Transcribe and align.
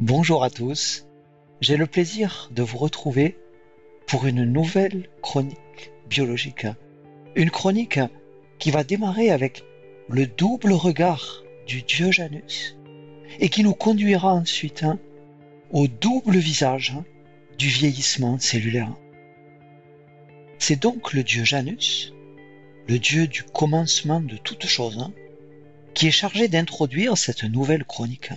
Bonjour 0.00 0.42
à 0.42 0.48
tous, 0.48 1.06
j'ai 1.60 1.76
le 1.76 1.86
plaisir 1.86 2.48
de 2.52 2.62
vous 2.62 2.78
retrouver 2.78 3.36
pour 4.06 4.26
une 4.26 4.46
nouvelle 4.46 5.10
chronique 5.20 5.92
biologique. 6.08 6.66
Une 7.34 7.50
chronique 7.50 8.00
qui 8.58 8.70
va 8.70 8.82
démarrer 8.82 9.28
avec 9.28 9.62
le 10.08 10.26
double 10.26 10.72
regard 10.72 11.42
du 11.66 11.82
dieu 11.82 12.10
Janus 12.10 12.78
et 13.40 13.50
qui 13.50 13.62
nous 13.62 13.74
conduira 13.74 14.32
ensuite 14.32 14.84
hein, 14.84 14.98
au 15.70 15.86
double 15.86 16.38
visage 16.38 16.94
hein, 16.96 17.04
du 17.58 17.68
vieillissement 17.68 18.38
cellulaire. 18.38 18.96
C'est 20.58 20.80
donc 20.80 21.12
le 21.12 21.22
dieu 21.24 21.44
Janus, 21.44 22.14
le 22.88 22.98
dieu 22.98 23.26
du 23.26 23.42
commencement 23.42 24.22
de 24.22 24.38
toutes 24.38 24.66
choses, 24.66 24.96
hein, 24.96 25.12
qui 25.92 26.06
est 26.06 26.10
chargé 26.10 26.48
d'introduire 26.48 27.18
cette 27.18 27.44
nouvelle 27.44 27.84
chronique. 27.84 28.30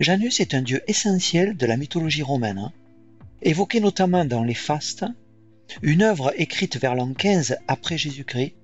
Janus 0.00 0.38
est 0.38 0.54
un 0.54 0.62
dieu 0.62 0.80
essentiel 0.86 1.56
de 1.56 1.66
la 1.66 1.76
mythologie 1.76 2.22
romaine, 2.22 2.70
évoqué 3.42 3.80
notamment 3.80 4.24
dans 4.24 4.44
les 4.44 4.54
Fastes, 4.54 5.04
une 5.82 6.02
œuvre 6.02 6.32
écrite 6.36 6.78
vers 6.78 6.94
l'an 6.94 7.12
15 7.12 7.56
après 7.66 7.98
Jésus-Christ 7.98 8.54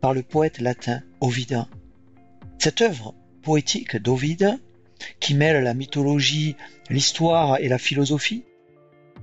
par 0.00 0.12
le 0.12 0.22
poète 0.22 0.60
latin 0.60 1.00
Ovide. 1.20 1.66
Cette 2.58 2.80
œuvre 2.80 3.14
poétique 3.42 3.96
d'Ovide, 3.96 4.58
qui 5.20 5.34
mêle 5.34 5.62
la 5.62 5.74
mythologie, 5.74 6.56
l'histoire 6.90 7.58
et 7.58 7.68
la 7.68 7.78
philosophie, 7.78 8.44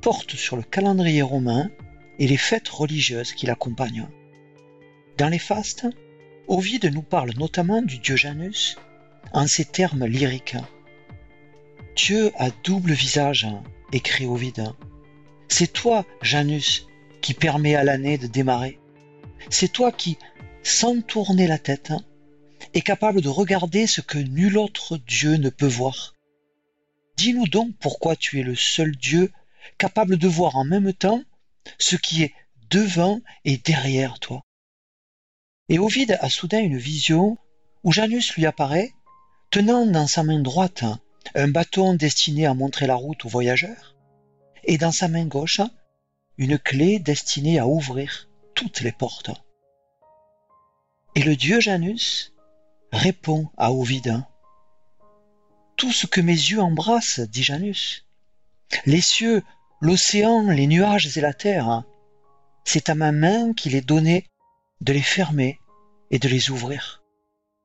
porte 0.02 0.36
sur 0.36 0.56
le 0.56 0.64
calendrier 0.64 1.22
romain 1.22 1.70
et 2.20 2.28
les 2.28 2.38
fêtes 2.38 2.70
religieuses 2.70 3.34
qui 3.34 3.48
l'accompagnent. 3.48 4.08
Dans 5.18 5.28
les 5.30 5.40
fastes, 5.40 5.88
Ovide 6.48 6.86
nous 6.94 7.02
parle 7.02 7.32
notamment 7.38 7.82
du 7.82 7.98
dieu 7.98 8.16
Janus 8.16 8.78
en 9.34 9.46
ces 9.46 9.66
termes 9.66 10.06
lyriques. 10.06 10.56
Dieu 12.06 12.32
a 12.38 12.50
double 12.64 12.94
visage, 12.94 13.46
écrit 13.92 14.26
Ovide. 14.26 14.72
C'est 15.50 15.74
toi, 15.74 16.06
Janus, 16.22 16.88
qui 17.22 17.34
permet 17.34 17.76
à 17.76 17.84
l'année 17.84 18.18
de 18.18 18.26
démarrer. 18.26 18.80
C'est 19.50 19.74
toi 19.74 19.92
qui, 19.92 20.18
sans 20.64 21.02
tourner 21.02 21.46
la 21.46 21.58
tête, 21.58 21.92
est 22.74 22.82
capable 22.82 23.20
de 23.20 23.28
regarder 23.28 23.86
ce 23.86 24.00
que 24.00 24.18
nul 24.18 24.58
autre 24.58 24.98
Dieu 24.98 25.36
ne 25.36 25.50
peut 25.50 25.68
voir. 25.68 26.16
Dis-nous 27.18 27.48
donc 27.48 27.76
pourquoi 27.82 28.16
tu 28.16 28.40
es 28.40 28.44
le 28.44 28.56
seul 28.56 28.96
Dieu 28.96 29.30
capable 29.78 30.16
de 30.16 30.28
voir 30.30 30.56
en 30.56 30.64
même 30.64 30.94
temps 30.94 31.22
ce 31.80 31.98
qui 31.98 32.24
est 32.24 32.34
devant 32.70 33.20
et 33.44 33.58
derrière 33.58 34.20
toi. 34.20 34.46
Et 35.68 35.80
Ovide 35.80 36.18
a 36.22 36.30
soudain 36.30 36.62
une 36.62 36.78
vision 36.78 37.38
où 37.84 37.92
Janus 37.92 38.36
lui 38.36 38.46
apparaît, 38.46 38.94
tenant 39.52 39.86
dans 39.86 40.08
sa 40.08 40.24
main 40.24 40.40
droite 40.40 40.86
un 41.36 41.48
bâton 41.48 41.94
destiné 41.94 42.46
à 42.46 42.54
montrer 42.54 42.88
la 42.88 42.96
route 42.96 43.26
aux 43.26 43.30
voyageurs, 43.30 43.96
et 44.64 44.78
dans 44.78 44.92
sa 44.92 45.08
main 45.08 45.26
gauche, 45.26 45.62
une 46.38 46.58
clé 46.58 47.00
destinée 47.00 47.60
à 47.60 47.68
ouvrir 47.68 48.30
toutes 48.56 48.82
les 48.82 48.92
portes. 48.92 49.32
Et 51.16 51.24
le 51.24 51.36
dieu 51.36 51.60
Janus 51.60 52.34
répond 52.92 53.50
à 53.58 53.72
Ovide. 53.72 54.24
Tout 55.76 55.92
ce 55.92 56.08
que 56.08 56.22
mes 56.22 56.34
yeux 56.34 56.62
embrassent, 56.62 57.20
dit 57.20 57.44
Janus, 57.44 58.06
les 58.86 59.02
cieux, 59.02 59.44
l'océan, 59.82 60.50
les 60.50 60.68
nuages 60.68 61.18
et 61.18 61.22
la 61.22 61.34
terre, 61.34 61.84
c'est 62.64 62.90
à 62.90 62.96
ma 62.96 63.12
main 63.12 63.54
qu'il 63.54 63.76
est 63.76 63.86
donné 63.86 64.28
de 64.82 64.94
les 64.94 65.02
fermer 65.02 65.60
et 66.12 66.20
de 66.20 66.28
les 66.28 66.50
ouvrir. 66.50 67.04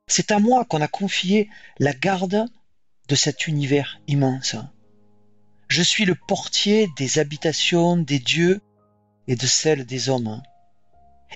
C'est 0.06 0.32
à 0.32 0.38
moi 0.38 0.64
qu'on 0.64 0.80
a 0.80 0.88
confié 0.88 1.48
la 1.78 1.92
garde 1.92 2.46
de 3.08 3.14
cet 3.14 3.46
univers 3.46 4.00
immense. 4.06 4.56
Je 5.68 5.82
suis 5.82 6.04
le 6.04 6.14
portier 6.14 6.88
des 6.96 7.18
habitations 7.18 7.96
des 7.96 8.18
dieux 8.18 8.60
et 9.26 9.36
de 9.36 9.46
celles 9.46 9.86
des 9.86 10.08
hommes. 10.08 10.42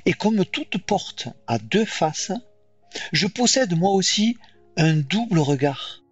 Et 0.05 0.13
comme 0.13 0.45
toute 0.45 0.79
porte 0.79 1.29
a 1.47 1.59
deux 1.59 1.85
faces, 1.85 2.33
je 3.13 3.27
possède 3.27 3.77
moi 3.77 3.91
aussi 3.91 4.37
un 4.77 4.95
double 4.95 5.41
regard. 5.41 6.03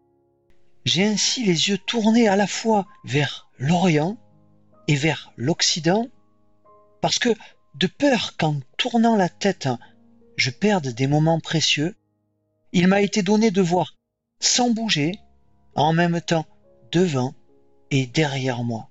J'ai 0.84 1.06
ainsi 1.06 1.44
les 1.44 1.68
yeux 1.68 1.78
tournés 1.78 2.28
à 2.28 2.36
la 2.36 2.46
fois 2.46 2.86
vers 3.04 3.48
l'Orient 3.58 4.16
et 4.88 4.94
vers 4.94 5.32
l'Occident, 5.36 6.08
parce 7.00 7.18
que 7.18 7.34
de 7.74 7.86
peur 7.86 8.36
qu'en 8.36 8.60
tournant 8.76 9.16
la 9.16 9.28
tête, 9.28 9.68
je 10.36 10.50
perde 10.50 10.88
des 10.88 11.06
moments 11.06 11.40
précieux, 11.40 11.96
il 12.72 12.88
m'a 12.88 13.00
été 13.00 13.22
donné 13.22 13.50
de 13.50 13.62
voir 13.62 13.96
sans 14.40 14.70
bouger 14.70 15.12
en 15.76 15.92
même 15.92 16.20
temps 16.20 16.46
devant 16.90 17.34
et 17.90 18.06
derrière 18.06 18.64
moi. 18.64 18.88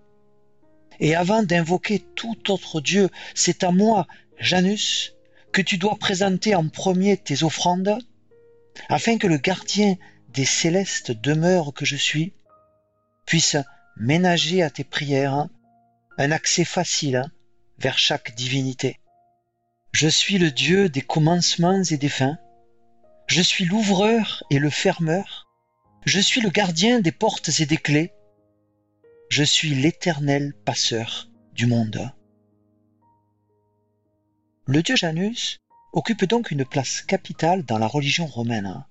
Et 1.00 1.16
avant 1.16 1.44
d'invoquer 1.44 2.00
tout 2.00 2.51
autre 2.51 2.79
Dieu, 2.79 3.09
c'est 3.34 3.63
à 3.63 3.72
moi, 3.72 4.07
Janus, 4.40 5.13
que 5.51 5.62
tu 5.62 5.78
dois 5.78 5.97
présenter 5.97 6.56
en 6.56 6.69
premier 6.69 7.18
tes 7.18 7.44
offrandes, 7.44 7.97
afin 8.90 9.18
que 9.18 9.28
le 9.28 9.38
gardien 9.38 9.96
des 10.29 10.46
célestes 10.46 11.12
demeures 11.12 11.73
que 11.73 11.85
je 11.85 11.96
suis 11.96 12.34
puisse 13.25 13.57
ménager 13.97 14.62
à 14.62 14.69
tes 14.69 14.84
prières 14.84 15.47
un 16.17 16.31
accès 16.31 16.66
facile 16.66 17.23
vers 17.78 17.97
chaque 17.97 18.35
divinité. 18.35 19.00
Je 19.91 20.07
suis 20.07 20.38
le 20.38 20.52
Dieu 20.52 20.90
des 20.90 21.02
commencements 21.02 21.81
et 21.84 21.97
des 21.97 22.09
fins. 22.09 22.38
Je 23.28 23.41
suis 23.41 23.66
l'ouvreur 23.66 24.44
et 24.50 24.59
le 24.59 24.69
fermeur. 24.69 25.44
Je 26.05 26.19
suis 26.19 26.39
le 26.39 26.51
gardien 26.51 26.99
des 26.99 27.11
portes 27.11 27.49
et 27.59 27.66
des 27.66 27.77
clés. 27.77 28.13
Je 29.29 29.43
suis 29.43 29.73
l'éternel 29.73 30.53
passeur 30.63 31.29
du 31.53 31.66
monde. 31.66 32.11
Le 34.67 34.83
dieu 34.83 34.95
Janus 34.95 35.57
occupe 35.93 36.25
donc 36.25 36.51
une 36.51 36.63
place 36.63 37.01
capitale 37.01 37.63
dans 37.63 37.79
la 37.79 37.88
religion 37.88 38.27
romaine. 38.27 38.85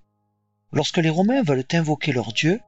Lorsque 0.72 0.98
les 0.98 1.08
Romains 1.08 1.44
veulent 1.44 1.64
invoquer 1.72 2.10
leur 2.10 2.32
dieu, 2.32 2.60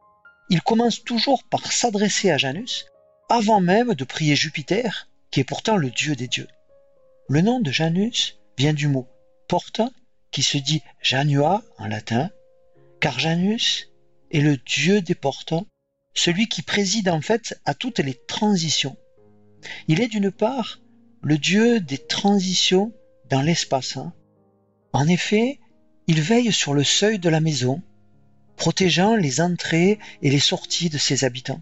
ils 0.49 0.63
commencent 0.63 1.03
toujours 1.03 1.43
par 1.43 1.73
s'adresser 1.73 2.31
à 2.31 2.39
Janus 2.39 2.87
avant 3.29 3.61
même 3.61 3.95
de 3.95 4.05
prier 4.05 4.37
Jupiter, 4.37 5.09
qui 5.33 5.41
est 5.41 5.45
pourtant 5.45 5.77
le 5.77 5.91
dieu 5.91 6.15
des 6.15 6.29
dieux. 6.29 6.47
Le 7.29 7.41
nom 7.41 7.59
de 7.59 7.73
Janus 7.73 8.39
vient 8.57 8.75
du 8.75 8.87
mot 8.87 9.09
porte, 9.49 9.81
qui 10.31 10.45
se 10.45 10.57
dit 10.57 10.85
Janua 11.03 11.65
en 11.79 11.89
latin, 11.89 12.31
car 13.01 13.19
Janus 13.19 13.91
est 14.31 14.41
le 14.41 14.57
Dieu 14.57 15.01
des 15.01 15.15
portants, 15.15 15.67
celui 16.15 16.49
qui 16.49 16.63
préside 16.63 17.09
en 17.09 17.21
fait 17.21 17.61
à 17.65 17.75
toutes 17.75 17.99
les 17.99 18.15
transitions. 18.15 18.97
Il 19.89 20.01
est 20.01 20.09
d'une 20.09 20.31
part 20.31 20.81
le 21.23 21.39
Dieu 21.39 21.81
des 21.81 21.99
transitions 21.99 22.93
dans 23.29 23.43
l'espace. 23.43 23.97
Hein. 23.97 24.13
En 24.93 25.09
effet, 25.09 25.61
il 26.07 26.21
veille 26.21 26.53
sur 26.53 26.73
le 26.73 26.85
seuil 26.85 27.19
de 27.19 27.29
la 27.29 27.41
maison, 27.41 27.83
protégeant 28.57 29.17
les 29.17 29.41
entrées 29.41 29.99
et 30.23 30.31
les 30.31 30.41
sorties 30.41 30.89
de 30.89 30.99
ses 30.99 31.25
habitants. 31.25 31.61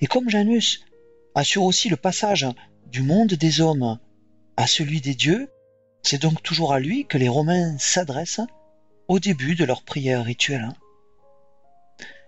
Et 0.00 0.06
comme 0.06 0.28
Janus 0.28 0.84
assure 1.34 1.64
aussi 1.64 1.88
le 1.88 1.96
passage 1.96 2.46
du 2.86 3.02
monde 3.02 3.34
des 3.34 3.60
hommes 3.60 3.98
à 4.56 4.66
celui 4.66 5.00
des 5.00 5.14
dieux, 5.14 5.48
c'est 6.02 6.20
donc 6.20 6.42
toujours 6.42 6.72
à 6.72 6.80
lui 6.80 7.06
que 7.06 7.18
les 7.18 7.28
Romains 7.28 7.76
s'adressent 7.78 8.42
au 9.08 9.18
début 9.18 9.54
de 9.54 9.64
leur 9.64 9.82
prière 9.82 10.24
rituelle. 10.24 10.68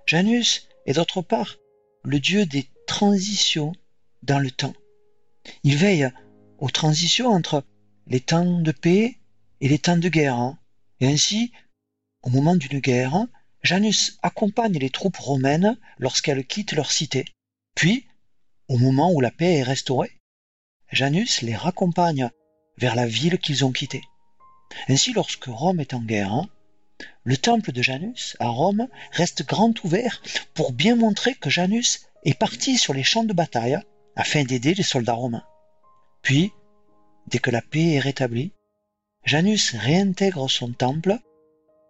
Janus 0.06 0.68
est 0.86 0.94
d'autre 0.94 1.20
part 1.20 1.56
le 2.04 2.20
dieu 2.20 2.46
des 2.46 2.70
transitions 2.86 3.72
dans 4.22 4.38
le 4.38 4.52
temps. 4.52 4.74
Il 5.64 5.76
veille 5.76 6.08
aux 6.58 6.70
transitions 6.70 7.26
entre 7.26 7.64
les 8.06 8.20
temps 8.20 8.60
de 8.60 8.70
paix 8.70 9.18
et 9.60 9.68
les 9.68 9.80
temps 9.80 9.96
de 9.96 10.08
guerre. 10.08 10.36
Hein. 10.36 10.58
Et 11.00 11.08
ainsi, 11.08 11.50
au 12.22 12.30
moment 12.30 12.54
d'une 12.54 12.78
guerre, 12.78 13.26
Janus 13.64 14.18
accompagne 14.22 14.78
les 14.78 14.90
troupes 14.90 15.16
romaines 15.16 15.76
lorsqu'elles 15.98 16.47
quittent 16.47 16.74
leur 16.74 16.92
cité. 16.92 17.24
Puis, 17.74 18.06
au 18.68 18.78
moment 18.78 19.12
où 19.12 19.20
la 19.20 19.32
paix 19.32 19.54
est 19.54 19.64
restaurée, 19.64 20.20
Janus 20.92 21.42
les 21.42 21.56
raccompagne 21.56 22.30
vers 22.78 22.94
la 22.94 23.09
ville 23.09 23.38
qu'ils 23.38 23.64
ont 23.64 23.72
quittée. 23.72 24.04
Ainsi, 24.88 25.12
lorsque 25.12 25.47
Rome 25.47 25.80
est 25.80 25.94
en 25.94 26.00
guerre, 26.00 26.47
le 27.25 27.37
temple 27.37 27.72
de 27.72 27.83
Janus 27.83 28.37
à 28.39 28.48
Rome 28.48 28.89
reste 29.13 29.45
grand 29.45 29.83
ouvert 29.84 30.22
pour 30.54 30.72
bien 30.72 30.97
montrer 30.97 31.34
que 31.34 31.51
Janus 31.51 32.07
est 32.25 32.39
parti 32.39 32.78
sur 32.78 32.95
les 32.95 33.03
champs 33.03 33.25
de 33.25 33.33
bataille 33.33 33.78
afin 34.15 34.45
d'aider 34.45 34.75
les 34.75 34.83
soldats 34.83 35.13
romains. 35.13 35.45
Puis, 36.22 36.53
dès 37.27 37.39
que 37.39 37.51
la 37.51 37.63
paix 37.63 37.95
est 37.95 38.01
rétablie, 38.01 38.53
Janus 39.25 39.75
réintègre 39.75 40.48
son 40.48 40.72
temple 40.72 41.19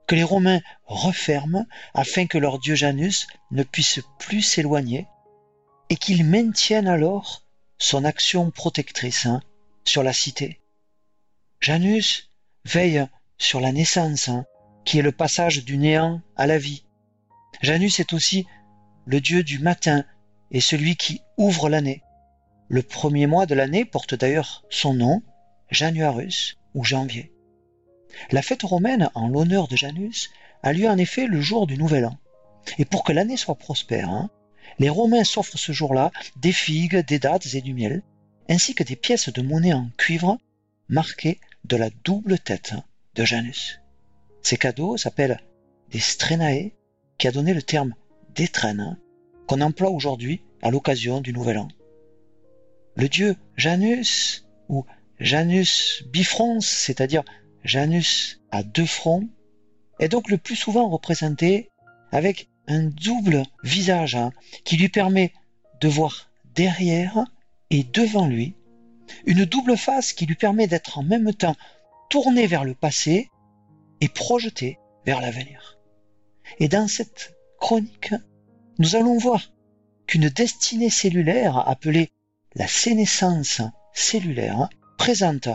que 0.06 0.14
les 0.14 0.22
Romains 0.22 0.62
referment 0.84 1.66
afin 1.92 2.26
que 2.26 2.38
leur 2.38 2.58
dieu 2.58 2.74
Janus 2.74 3.26
ne 3.50 3.62
puisse 3.62 4.00
plus 4.18 4.42
s'éloigner 4.42 5.06
et 5.90 5.96
qu'ils 5.96 6.24
maintiennent 6.24 6.88
alors 6.88 7.42
son 7.78 8.04
action 8.04 8.50
protectrice 8.50 9.26
hein, 9.26 9.42
sur 9.84 10.02
la 10.02 10.12
cité. 10.12 10.60
Janus 11.60 12.30
veille 12.64 13.06
sur 13.38 13.60
la 13.60 13.72
naissance, 13.72 14.28
hein, 14.28 14.46
qui 14.86 15.00
est 15.00 15.02
le 15.02 15.12
passage 15.12 15.64
du 15.64 15.76
néant 15.76 16.22
à 16.36 16.46
la 16.46 16.56
vie. 16.56 16.84
Janus 17.60 18.00
est 18.00 18.12
aussi 18.12 18.46
le 19.04 19.20
dieu 19.20 19.42
du 19.42 19.58
matin 19.58 20.04
et 20.52 20.60
celui 20.60 20.96
qui 20.96 21.20
ouvre 21.36 21.68
l'année. 21.68 22.02
Le 22.68 22.82
premier 22.82 23.26
mois 23.26 23.46
de 23.46 23.54
l'année 23.54 23.84
porte 23.84 24.14
d'ailleurs 24.14 24.64
son 24.70 24.94
nom, 24.94 25.22
Januarus 25.70 26.56
ou 26.74 26.84
janvier. 26.84 27.32
La 28.30 28.42
fête 28.42 28.62
romaine 28.62 29.10
en 29.14 29.28
l'honneur 29.28 29.66
de 29.66 29.76
Janus 29.76 30.30
a 30.62 30.72
lieu 30.72 30.88
en 30.88 30.98
effet 30.98 31.26
le 31.26 31.40
jour 31.40 31.66
du 31.66 31.76
Nouvel 31.76 32.06
An. 32.06 32.16
Et 32.78 32.84
pour 32.84 33.02
que 33.02 33.12
l'année 33.12 33.36
soit 33.36 33.56
prospère, 33.56 34.08
hein, 34.08 34.30
les 34.78 34.88
Romains 34.88 35.24
s'offrent 35.24 35.58
ce 35.58 35.72
jour-là 35.72 36.12
des 36.36 36.52
figues, 36.52 37.04
des 37.06 37.18
dattes 37.18 37.54
et 37.54 37.60
du 37.60 37.74
miel, 37.74 38.02
ainsi 38.48 38.74
que 38.74 38.84
des 38.84 38.96
pièces 38.96 39.30
de 39.30 39.42
monnaie 39.42 39.72
en 39.72 39.90
cuivre 39.96 40.38
marquées 40.88 41.40
de 41.64 41.76
la 41.76 41.90
double 42.04 42.38
tête 42.38 42.74
de 43.14 43.24
Janus. 43.24 43.80
Ces 44.46 44.58
cadeaux 44.58 44.96
s'appellent 44.96 45.40
des 45.90 45.98
strenae, 45.98 46.70
qui 47.18 47.26
a 47.26 47.32
donné 47.32 47.52
le 47.52 47.62
terme 47.62 47.96
d'étrenne, 48.32 48.96
qu'on 49.48 49.60
emploie 49.60 49.90
aujourd'hui 49.90 50.40
à 50.62 50.70
l'occasion 50.70 51.20
du 51.20 51.32
Nouvel 51.32 51.58
An. 51.58 51.66
Le 52.94 53.08
dieu 53.08 53.34
Janus, 53.56 54.46
ou 54.68 54.86
Janus 55.18 56.04
bifrons, 56.12 56.60
c'est-à-dire 56.60 57.24
Janus 57.64 58.40
à 58.52 58.62
deux 58.62 58.86
fronts, 58.86 59.28
est 59.98 60.06
donc 60.08 60.30
le 60.30 60.38
plus 60.38 60.54
souvent 60.54 60.88
représenté 60.88 61.68
avec 62.12 62.48
un 62.68 62.84
double 62.84 63.42
visage 63.64 64.14
hein, 64.14 64.30
qui 64.62 64.76
lui 64.76 64.90
permet 64.90 65.32
de 65.80 65.88
voir 65.88 66.30
derrière 66.54 67.24
et 67.70 67.82
devant 67.82 68.28
lui, 68.28 68.54
une 69.24 69.44
double 69.44 69.76
face 69.76 70.12
qui 70.12 70.24
lui 70.24 70.36
permet 70.36 70.68
d'être 70.68 70.98
en 70.98 71.02
même 71.02 71.34
temps 71.34 71.56
tourné 72.10 72.46
vers 72.46 72.62
le 72.62 72.74
passé 72.76 73.28
et 74.00 74.08
projeté 74.08 74.78
vers 75.04 75.20
l'avenir. 75.20 75.78
Et 76.58 76.68
dans 76.68 76.88
cette 76.88 77.34
chronique, 77.58 78.14
nous 78.78 78.96
allons 78.96 79.18
voir 79.18 79.52
qu'une 80.06 80.28
destinée 80.28 80.90
cellulaire 80.90 81.56
appelée 81.68 82.10
la 82.54 82.68
sénescence 82.68 83.60
cellulaire 83.92 84.68
présente, 84.98 85.48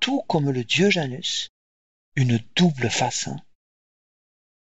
tout 0.00 0.22
comme 0.28 0.50
le 0.50 0.64
dieu 0.64 0.90
Janus, 0.90 1.48
une 2.16 2.40
double 2.56 2.90
face. 2.90 3.28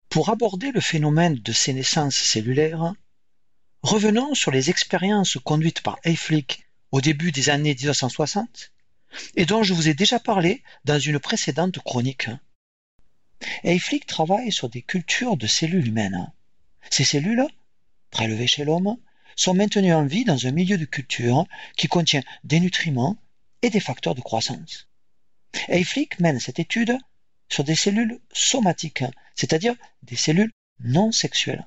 Pour 0.10 0.30
aborder 0.30 0.72
le 0.72 0.82
phénomène 0.82 1.36
de 1.36 1.52
sénescence 1.52 2.16
cellulaire, 2.16 2.94
revenons 3.82 4.34
sur 4.34 4.52
les 4.52 4.70
expériences 4.70 5.38
conduites 5.44 5.82
par 5.82 5.98
Hayflick 6.04 6.68
au 6.92 7.02
début 7.02 7.32
des 7.32 7.50
années 7.50 7.76
1960 7.76 8.72
et 9.36 9.46
dont 9.46 9.64
je 9.64 9.74
vous 9.74 9.90
ai 9.90 9.94
déjà 9.94 10.20
parlé 10.20 10.64
dans 10.86 11.00
une 11.00 11.20
précédente 11.20 11.80
chronique. 11.80 12.30
Hayflick 13.64 14.06
travaille 14.06 14.52
sur 14.52 14.70
des 14.70 14.82
cultures 14.82 15.38
de 15.38 15.48
cellules 15.48 15.88
humaines. 15.88 16.32
Ces 16.90 17.04
cellules, 17.04 17.46
prélevées 18.12 18.48
chez 18.48 18.64
l'homme, 18.64 18.98
sont 19.36 19.54
maintenues 19.54 19.94
en 19.94 20.06
vie 20.06 20.24
dans 20.24 20.48
un 20.48 20.52
milieu 20.52 20.78
de 20.78 20.86
culture 20.86 21.46
qui 21.76 21.88
contient 21.88 22.24
des 22.44 22.60
nutriments 22.60 23.18
et 23.62 23.70
des 23.70 23.80
facteurs 23.80 24.16
de 24.16 24.22
croissance. 24.22 24.88
Hayflick 25.68 26.20
mène 26.20 26.40
cette 26.40 26.60
étude 26.60 26.98
sur 27.50 27.64
des 27.64 27.76
cellules 27.76 28.20
somatiques, 28.32 29.04
c'est-à-dire 29.36 29.76
des 30.04 30.16
cellules 30.16 30.52
non 30.80 31.12
sexuelles. 31.12 31.66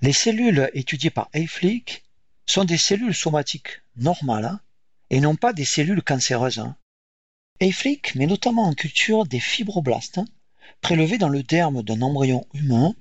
Les 0.00 0.12
cellules 0.12 0.70
étudiées 0.74 1.10
par 1.10 1.28
Hayflick 1.32 2.02
sont 2.46 2.64
des 2.64 2.78
cellules 2.78 3.14
somatiques 3.14 3.82
normales 3.96 4.58
et 5.10 5.20
non 5.20 5.36
pas 5.36 5.52
des 5.52 5.64
cellules 5.64 6.02
cancéreuses. 6.02 6.64
Hayflick 7.60 8.14
met 8.14 8.26
notamment 8.26 8.64
en 8.64 8.74
culture 8.74 9.26
des 9.26 9.40
fibroblastes 9.40 10.20
prélevés 10.80 11.18
dans 11.18 11.28
le 11.28 11.42
derme 11.42 11.82
d'un 11.82 12.02
embryon 12.02 12.46
humain 12.54 12.94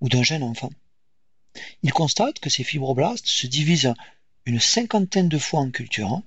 ou 0.00 0.08
d'un 0.08 0.22
jeune 0.22 0.42
enfant. 0.42 0.70
Il 1.82 1.92
constate 1.92 2.40
que 2.40 2.50
ces 2.50 2.64
fibroblastes 2.64 3.26
se 3.26 3.46
divisent 3.46 3.94
une 4.46 4.60
cinquantaine 4.60 5.28
de 5.28 5.38
fois 5.38 5.60
en 5.60 5.70
culture 5.70 6.22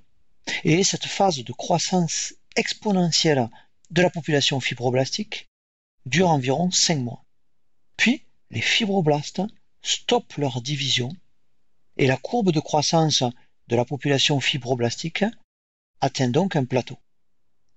et 0.64 0.84
cette 0.84 1.06
phase 1.06 1.44
de 1.44 1.54
croissance 1.54 2.34
exponentielle 2.56 3.50
de 3.92 4.02
la 4.02 4.10
population 4.10 4.60
fibroblastique 4.60 5.48
dure 6.06 6.30
environ 6.30 6.72
5 6.72 7.00
mois. 7.00 7.26
Puis, 7.98 8.24
les 8.50 8.62
fibroblastes 8.62 9.42
stoppent 9.82 10.38
leur 10.38 10.62
division 10.62 11.10
et 11.98 12.08
la 12.08 12.18
courbe 12.18 12.52
de 12.52 12.60
croissance 12.60 13.24
de 13.68 13.76
la 13.76 13.86
population 13.86 14.40
fibroblastique 14.40 15.26
atteint 16.00 16.30
donc 16.30 16.56
un 16.56 16.66
plateau. 16.66 16.98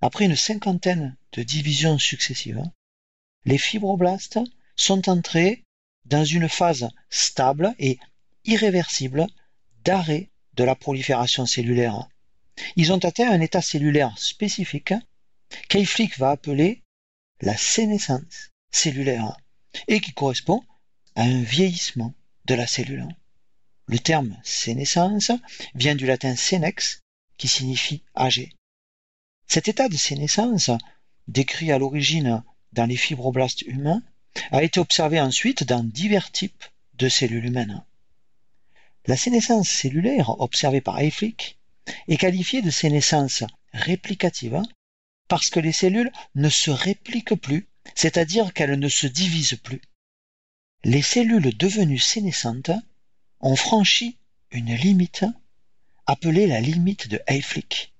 Après 0.01 0.25
une 0.25 0.35
cinquantaine 0.35 1.17
de 1.33 1.43
divisions 1.43 1.97
successives, 1.97 2.63
les 3.45 3.57
fibroblastes 3.57 4.39
sont 4.75 5.09
entrés 5.09 5.63
dans 6.05 6.25
une 6.25 6.49
phase 6.49 6.89
stable 7.09 7.73
et 7.79 7.99
irréversible 8.45 9.27
d'arrêt 9.83 10.29
de 10.53 10.63
la 10.63 10.75
prolifération 10.75 11.45
cellulaire. 11.45 12.07
Ils 12.75 12.91
ont 12.91 12.97
atteint 12.99 13.31
un 13.31 13.41
état 13.41 13.61
cellulaire 13.61 14.17
spécifique 14.17 14.93
qu'Eiflick 15.69 16.17
va 16.17 16.31
appeler 16.31 16.83
la 17.41 17.57
sénescence 17.57 18.49
cellulaire 18.71 19.37
et 19.87 19.99
qui 19.99 20.13
correspond 20.13 20.63
à 21.15 21.23
un 21.23 21.41
vieillissement 21.41 22.13
de 22.45 22.55
la 22.55 22.67
cellule. 22.67 23.07
Le 23.87 23.99
terme 23.99 24.39
sénescence 24.43 25.31
vient 25.75 25.95
du 25.95 26.05
latin 26.05 26.35
senex 26.35 27.01
qui 27.37 27.47
signifie 27.47 28.03
âgé. 28.15 28.53
Cet 29.47 29.67
état 29.67 29.89
de 29.89 29.97
sénescence, 29.97 30.71
décrit 31.27 31.71
à 31.71 31.77
l'origine 31.77 32.43
dans 32.73 32.85
les 32.85 32.97
fibroblastes 32.97 33.61
humains, 33.63 34.03
a 34.51 34.63
été 34.63 34.79
observé 34.79 35.19
ensuite 35.19 35.63
dans 35.63 35.83
divers 35.83 36.31
types 36.31 36.63
de 36.95 37.09
cellules 37.09 37.45
humaines. 37.45 37.83
La 39.07 39.17
sénescence 39.17 39.69
cellulaire 39.69 40.39
observée 40.39 40.81
par 40.81 40.99
Eiflick 40.99 41.57
est 42.07 42.17
qualifiée 42.17 42.61
de 42.61 42.69
sénescence 42.69 43.43
réplicative 43.73 44.61
parce 45.27 45.49
que 45.49 45.59
les 45.59 45.71
cellules 45.71 46.11
ne 46.35 46.49
se 46.49 46.71
répliquent 46.71 47.35
plus, 47.35 47.67
c'est-à-dire 47.95 48.53
qu'elles 48.53 48.77
ne 48.77 48.89
se 48.89 49.07
divisent 49.07 49.57
plus. 49.63 49.81
Les 50.83 51.01
cellules 51.01 51.55
devenues 51.57 51.99
sénescentes 51.99 52.71
ont 53.39 53.55
franchi 53.55 54.17
une 54.51 54.75
limite 54.75 55.25
appelée 56.05 56.47
la 56.47 56.61
limite 56.61 57.07
de 57.07 57.21
Hayflick, 57.27 57.93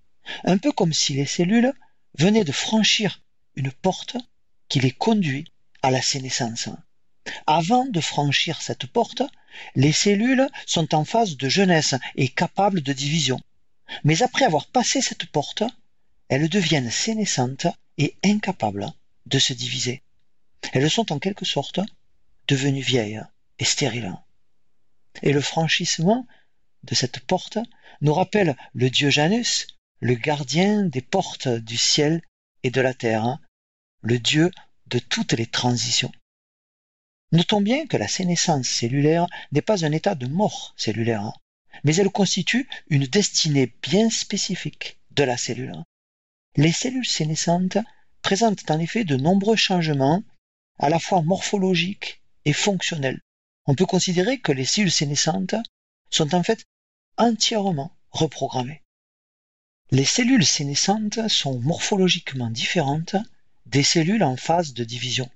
un 0.43 0.57
peu 0.57 0.71
comme 0.71 0.93
si 0.93 1.13
les 1.13 1.25
cellules 1.25 1.73
venaient 2.17 2.43
de 2.43 2.51
franchir 2.51 3.23
une 3.55 3.71
porte 3.71 4.17
qui 4.71 4.79
les 4.79 4.91
conduit 4.91 5.51
à 5.81 5.91
la 5.91 6.01
sénescence. 6.01 6.69
Avant 7.45 7.83
de 7.83 7.99
franchir 7.99 8.61
cette 8.61 8.85
porte, 8.85 9.21
les 9.75 9.91
cellules 9.91 10.47
sont 10.65 10.95
en 10.95 11.03
phase 11.03 11.35
de 11.35 11.49
jeunesse 11.49 11.95
et 12.15 12.29
capables 12.29 12.79
de 12.79 12.93
division. 12.93 13.41
Mais 14.05 14.23
après 14.23 14.45
avoir 14.45 14.67
passé 14.67 15.01
cette 15.01 15.25
porte, 15.25 15.63
elles 16.29 16.47
deviennent 16.47 16.89
sénescentes 16.89 17.67
et 17.97 18.15
incapables 18.23 18.87
de 19.25 19.39
se 19.39 19.51
diviser. 19.51 20.03
Elles 20.71 20.89
sont 20.89 21.11
en 21.11 21.19
quelque 21.19 21.43
sorte 21.43 21.81
devenues 22.47 22.81
vieilles 22.81 23.21
et 23.59 23.65
stériles. 23.65 24.15
Et 25.21 25.33
le 25.33 25.41
franchissement 25.41 26.25
de 26.83 26.95
cette 26.95 27.19
porte 27.19 27.57
nous 27.99 28.13
rappelle 28.13 28.55
le 28.73 28.89
dieu 28.89 29.09
Janus, 29.09 29.67
le 29.99 30.13
gardien 30.15 30.83
des 30.83 31.01
portes 31.01 31.49
du 31.49 31.75
ciel 31.75 32.21
et 32.63 32.71
de 32.71 32.79
la 32.79 32.93
terre, 32.93 33.37
le 34.01 34.19
dieu 34.19 34.51
de 34.87 34.99
toutes 34.99 35.33
les 35.33 35.45
transitions. 35.45 36.11
Notons 37.31 37.61
bien 37.61 37.87
que 37.87 37.97
la 37.97 38.07
sénescence 38.07 38.67
cellulaire 38.67 39.27
n'est 39.51 39.61
pas 39.61 39.85
un 39.85 39.91
état 39.91 40.15
de 40.15 40.27
mort 40.27 40.73
cellulaire, 40.75 41.31
mais 41.83 41.95
elle 41.95 42.09
constitue 42.09 42.67
une 42.89 43.05
destinée 43.05 43.73
bien 43.81 44.09
spécifique 44.09 44.97
de 45.11 45.23
la 45.23 45.37
cellule. 45.37 45.83
Les 46.57 46.71
cellules 46.71 47.07
sénescentes 47.07 47.77
présentent 48.21 48.69
en 48.69 48.79
effet 48.79 49.03
de 49.03 49.15
nombreux 49.15 49.55
changements 49.55 50.23
à 50.77 50.89
la 50.89 50.99
fois 50.99 51.21
morphologiques 51.21 52.21
et 52.45 52.53
fonctionnels. 52.53 53.21
On 53.65 53.75
peut 53.75 53.85
considérer 53.85 54.39
que 54.39 54.51
les 54.51 54.65
cellules 54.65 54.91
sénescentes 54.91 55.55
sont 56.09 56.35
en 56.35 56.43
fait 56.43 56.65
entièrement 57.17 57.95
reprogrammées. 58.09 58.81
Les 59.91 60.05
cellules 60.05 60.45
sénescentes 60.45 61.27
sont 61.29 61.59
morphologiquement 61.59 62.49
différentes 62.49 63.15
des 63.65 63.83
cellules 63.83 64.23
en 64.23 64.37
phase 64.37 64.73
de 64.73 64.83
division. 64.83 65.29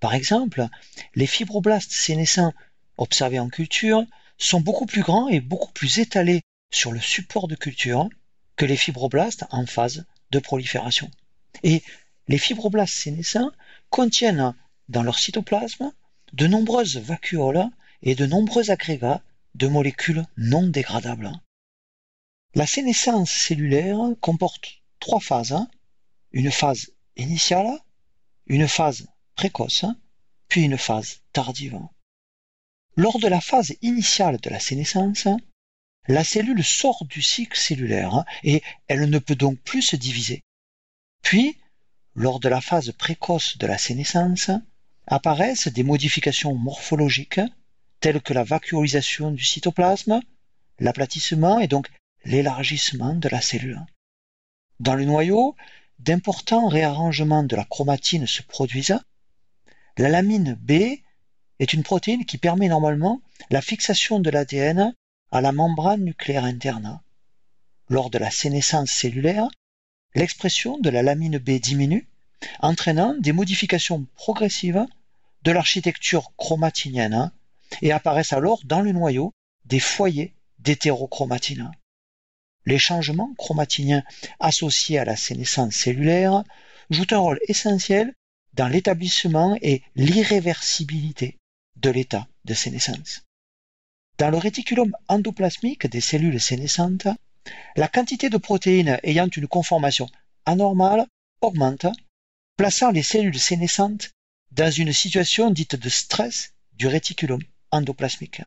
Par 0.00 0.14
exemple, 0.14 0.66
les 1.14 1.26
fibroblastes 1.26 1.92
sénescents 1.92 2.52
observés 2.96 3.38
en 3.38 3.48
culture 3.48 4.04
sont 4.38 4.60
beaucoup 4.60 4.86
plus 4.86 5.02
grands 5.02 5.28
et 5.28 5.40
beaucoup 5.40 5.72
plus 5.72 5.98
étalés 5.98 6.42
sur 6.72 6.92
le 6.92 7.00
support 7.00 7.48
de 7.48 7.54
culture 7.54 8.08
que 8.56 8.64
les 8.64 8.76
fibroblastes 8.76 9.44
en 9.50 9.66
phase 9.66 10.04
de 10.30 10.38
prolifération. 10.38 11.10
Et 11.62 11.82
les 12.28 12.38
fibroblastes 12.38 12.94
sénescents 12.94 13.50
contiennent 13.90 14.54
dans 14.88 15.02
leur 15.02 15.18
cytoplasme 15.18 15.92
de 16.32 16.46
nombreuses 16.46 16.96
vacuoles 16.96 17.68
et 18.02 18.14
de 18.14 18.26
nombreux 18.26 18.70
agrégats 18.70 19.22
de 19.54 19.68
molécules 19.68 20.24
non 20.36 20.66
dégradables. 20.66 21.30
La 22.54 22.66
sénescence 22.66 23.30
cellulaire 23.30 23.98
comporte 24.20 24.82
trois 24.98 25.20
phases. 25.20 25.56
Une 26.32 26.50
phase 26.50 26.90
initiale, 27.16 27.78
une 28.46 28.68
phase 28.68 29.06
précoce, 29.34 29.84
puis 30.48 30.62
une 30.62 30.78
phase 30.78 31.20
tardive. 31.32 31.78
Lors 32.96 33.18
de 33.18 33.28
la 33.28 33.40
phase 33.40 33.74
initiale 33.80 34.38
de 34.38 34.50
la 34.50 34.60
sénescence, 34.60 35.26
la 36.08 36.24
cellule 36.24 36.64
sort 36.64 37.04
du 37.06 37.22
cycle 37.22 37.58
cellulaire 37.58 38.14
hein, 38.14 38.24
et 38.42 38.62
elle 38.88 39.08
ne 39.08 39.18
peut 39.18 39.36
donc 39.36 39.58
plus 39.60 39.82
se 39.82 39.96
diviser. 39.96 40.42
Puis, 41.22 41.56
lors 42.14 42.40
de 42.40 42.48
la 42.48 42.60
phase 42.60 42.92
précoce 42.92 43.56
de 43.56 43.66
la 43.66 43.78
sénescence, 43.78 44.50
apparaissent 45.06 45.68
des 45.68 45.82
modifications 45.82 46.54
morphologiques 46.54 47.40
telles 48.00 48.20
que 48.20 48.34
la 48.34 48.44
vacuolisation 48.44 49.30
du 49.30 49.44
cytoplasme, 49.44 50.20
l'aplatissement 50.78 51.60
et 51.60 51.68
donc 51.68 51.88
l'élargissement 52.24 53.14
de 53.14 53.28
la 53.28 53.40
cellule. 53.40 53.80
Dans 54.80 54.94
le 54.94 55.04
noyau, 55.04 55.56
d'importants 56.02 56.66
réarrangements 56.66 57.44
de 57.44 57.54
la 57.54 57.64
chromatine 57.64 58.26
se 58.26 58.42
produisent. 58.42 58.98
La 59.96 60.08
lamine 60.08 60.54
B 60.60 60.72
est 61.60 61.72
une 61.72 61.84
protéine 61.84 62.24
qui 62.24 62.38
permet 62.38 62.68
normalement 62.68 63.20
la 63.50 63.62
fixation 63.62 64.18
de 64.18 64.30
l'ADN 64.30 64.94
à 65.30 65.40
la 65.40 65.52
membrane 65.52 66.02
nucléaire 66.02 66.44
interne. 66.44 67.00
Lors 67.88 68.10
de 68.10 68.18
la 68.18 68.30
sénescence 68.30 68.90
cellulaire, 68.90 69.48
l'expression 70.14 70.78
de 70.78 70.90
la 70.90 71.02
lamine 71.02 71.38
B 71.38 71.50
diminue, 71.60 72.08
entraînant 72.60 73.14
des 73.18 73.32
modifications 73.32 74.06
progressives 74.16 74.84
de 75.44 75.52
l'architecture 75.52 76.32
chromatinienne 76.36 77.30
et 77.80 77.92
apparaissent 77.92 78.32
alors 78.32 78.60
dans 78.64 78.80
le 78.80 78.92
noyau 78.92 79.32
des 79.66 79.80
foyers 79.80 80.34
d'hétérochromatine. 80.58 81.70
Les 82.64 82.78
changements 82.78 83.34
chromatiniens 83.38 84.04
associés 84.38 84.98
à 84.98 85.04
la 85.04 85.16
sénescence 85.16 85.74
cellulaire 85.74 86.44
jouent 86.90 87.06
un 87.10 87.18
rôle 87.18 87.40
essentiel 87.48 88.14
dans 88.54 88.68
l'établissement 88.68 89.56
et 89.62 89.82
l'irréversibilité 89.96 91.38
de 91.76 91.90
l'état 91.90 92.28
de 92.44 92.54
sénescence. 92.54 93.22
Dans 94.18 94.30
le 94.30 94.36
réticulum 94.36 94.94
endoplasmique 95.08 95.86
des 95.86 96.00
cellules 96.00 96.40
sénescentes, 96.40 97.08
la 97.76 97.88
quantité 97.88 98.30
de 98.30 98.36
protéines 98.36 99.00
ayant 99.02 99.28
une 99.28 99.48
conformation 99.48 100.08
anormale 100.46 101.06
augmente, 101.40 101.86
plaçant 102.56 102.90
les 102.90 103.02
cellules 103.02 103.38
sénescentes 103.38 104.10
dans 104.52 104.70
une 104.70 104.92
situation 104.92 105.50
dite 105.50 105.76
de 105.76 105.88
stress 105.88 106.52
du 106.74 106.86
réticulum 106.86 107.40
endoplasmique. 107.70 108.42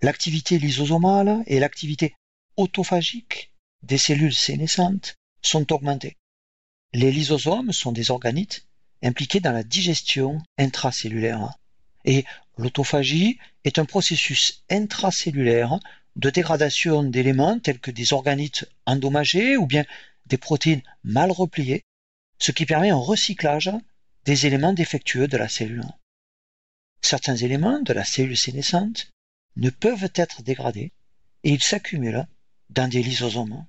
L'activité 0.00 0.58
lysosomale 0.58 1.42
et 1.46 1.58
l'activité 1.58 2.14
autophagique 2.56 3.52
des 3.82 3.98
cellules 3.98 4.34
sénescentes 4.34 5.16
sont 5.42 5.72
augmentées. 5.72 6.16
Les 6.92 7.10
lysosomes 7.10 7.72
sont 7.72 7.92
des 7.92 8.10
organites 8.10 8.66
impliqués 9.02 9.40
dans 9.40 9.52
la 9.52 9.62
digestion 9.62 10.40
intracellulaire. 10.58 11.58
Et 12.04 12.24
l'autophagie 12.56 13.38
est 13.64 13.78
un 13.78 13.84
processus 13.84 14.62
intracellulaire 14.70 15.78
de 16.16 16.30
dégradation 16.30 17.02
d'éléments 17.02 17.58
tels 17.58 17.80
que 17.80 17.90
des 17.90 18.12
organites 18.12 18.68
endommagés 18.86 19.56
ou 19.56 19.66
bien 19.66 19.84
des 20.26 20.36
protéines 20.36 20.82
mal 21.02 21.30
repliées, 21.30 21.82
ce 22.38 22.52
qui 22.52 22.66
permet 22.66 22.90
un 22.90 22.96
recyclage 22.96 23.70
des 24.24 24.46
éléments 24.46 24.72
défectueux 24.72 25.26
de 25.26 25.36
la 25.36 25.48
cellule. 25.48 25.84
Certains 27.00 27.36
éléments 27.36 27.80
de 27.80 27.92
la 27.92 28.04
cellule 28.04 28.36
sénescente 28.36 29.10
ne 29.56 29.70
peuvent 29.70 30.10
être 30.14 30.42
dégradés 30.42 30.92
et 31.44 31.50
ils 31.50 31.62
s'accumulent 31.62 32.26
dans 32.72 32.88
des 32.88 33.02
lysosomes. 33.02 33.66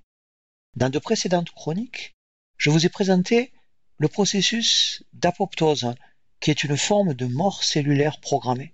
Dans 0.75 0.89
de 0.89 0.99
précédentes 0.99 1.51
chroniques, 1.51 2.15
je 2.57 2.69
vous 2.69 2.85
ai 2.85 2.89
présenté 2.89 3.51
le 3.97 4.07
processus 4.07 5.03
d'apoptose, 5.11 5.93
qui 6.39 6.51
est 6.51 6.63
une 6.63 6.77
forme 6.77 7.13
de 7.13 7.25
mort 7.25 7.63
cellulaire 7.63 8.19
programmée. 8.21 8.73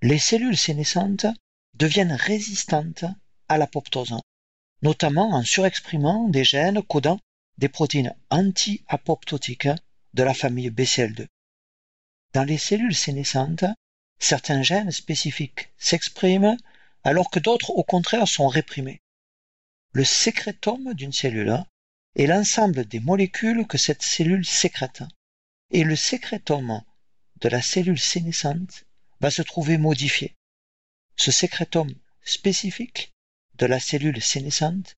Les 0.00 0.18
cellules 0.18 0.56
sénescentes 0.56 1.26
deviennent 1.74 2.12
résistantes 2.14 3.04
à 3.48 3.58
l'apoptose, 3.58 4.16
notamment 4.80 5.30
en 5.32 5.44
surexprimant 5.44 6.28
des 6.28 6.44
gènes 6.44 6.82
codant 6.82 7.20
des 7.58 7.68
protéines 7.68 8.14
anti-apoptotiques 8.30 9.68
de 10.14 10.22
la 10.22 10.32
famille 10.32 10.70
BCL2. 10.70 11.26
Dans 12.32 12.44
les 12.44 12.58
cellules 12.58 12.94
sénescentes, 12.94 13.64
certains 14.18 14.62
gènes 14.62 14.90
spécifiques 14.90 15.68
s'expriment 15.76 16.56
alors 17.04 17.30
que 17.30 17.38
d'autres 17.38 17.70
au 17.70 17.84
contraire 17.84 18.26
sont 18.26 18.48
réprimés. 18.48 19.01
Le 19.94 20.04
sécrétome 20.04 20.94
d'une 20.94 21.12
cellule 21.12 21.62
est 22.16 22.26
l'ensemble 22.26 22.86
des 22.86 23.00
molécules 23.00 23.66
que 23.66 23.76
cette 23.76 24.02
cellule 24.02 24.46
sécrète. 24.46 25.02
Et 25.70 25.84
le 25.84 25.96
sécrétome 25.96 26.82
de 27.40 27.48
la 27.50 27.60
cellule 27.60 27.98
sénescente 27.98 28.84
va 29.20 29.30
se 29.30 29.42
trouver 29.42 29.76
modifié. 29.76 30.34
Ce 31.16 31.30
sécrétome 31.30 31.94
spécifique 32.24 33.12
de 33.56 33.66
la 33.66 33.80
cellule 33.80 34.22
sénescente 34.22 34.94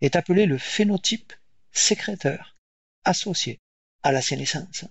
est 0.00 0.16
appelé 0.16 0.46
le 0.46 0.56
phénotype 0.56 1.34
sécréteur 1.72 2.56
associé 3.04 3.60
à 4.02 4.12
la 4.12 4.22
sénescence. 4.22 4.86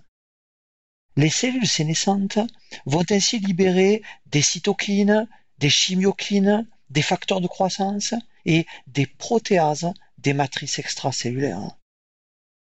Les 1.16 1.30
cellules 1.30 1.66
sénescentes 1.66 2.38
vont 2.86 3.04
ainsi 3.10 3.40
libérer 3.40 4.02
des 4.26 4.42
cytokines, 4.42 5.28
des 5.58 5.70
chimiokines, 5.70 6.68
des 6.90 7.02
facteurs 7.02 7.40
de 7.40 7.46
croissance 7.46 8.14
et 8.44 8.66
des 8.86 9.06
protéases 9.06 9.92
des 10.18 10.32
matrices 10.32 10.78
extracellulaires. 10.78 11.76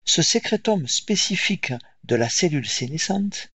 Ce 0.05 0.21
sécrétome 0.21 0.87
spécifique 0.87 1.73
de 2.03 2.15
la 2.15 2.29
cellule 2.29 2.67
sénescente 2.67 3.49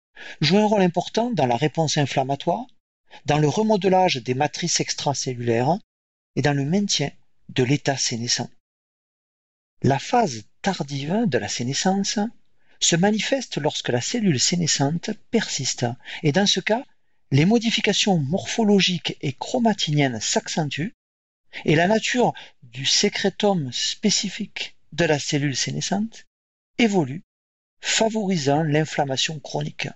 joue 0.41 0.57
un 0.57 0.65
rôle 0.65 0.81
important 0.81 1.31
dans 1.31 1.45
la 1.45 1.57
réponse 1.57 1.98
inflammatoire, 1.98 2.65
dans 3.25 3.38
le 3.38 3.48
remodelage 3.48 4.17
des 4.17 4.33
matrices 4.33 4.79
extracellulaires 4.79 5.77
et 6.36 6.41
dans 6.41 6.53
le 6.53 6.65
maintien 6.65 7.12
de 7.50 7.63
l'état 7.63 7.98
sénescent. 7.98 8.50
La 9.81 10.00
phase 10.00 10.43
tardive 10.62 11.25
de 11.27 11.38
la 11.38 11.48
sénescence 11.48 12.19
se 12.79 12.95
manifeste 12.95 13.57
lorsque 13.57 13.89
la 13.89 14.01
cellule 14.01 14.39
sénescente 14.39 15.12
persiste 15.31 15.86
et 16.22 16.31
dans 16.31 16.45
ce 16.45 16.60
cas, 16.60 16.83
les 17.34 17.46
modifications 17.46 18.20
morphologiques 18.20 19.18
et 19.22 19.34
chromatiniennes 19.34 20.22
s'accentuent 20.22 20.94
et 21.66 21.74
la 21.74 21.88
nature 21.88 22.32
du 22.62 22.86
sécrétome 22.86 23.72
spécifique 23.72 24.78
de 24.92 25.06
la 25.06 25.18
cellule 25.18 25.56
sénescente 25.56 26.28
évolue, 26.78 27.24
favorisant 27.82 28.62
l'inflammation 28.62 29.40
chronique. 29.40 29.88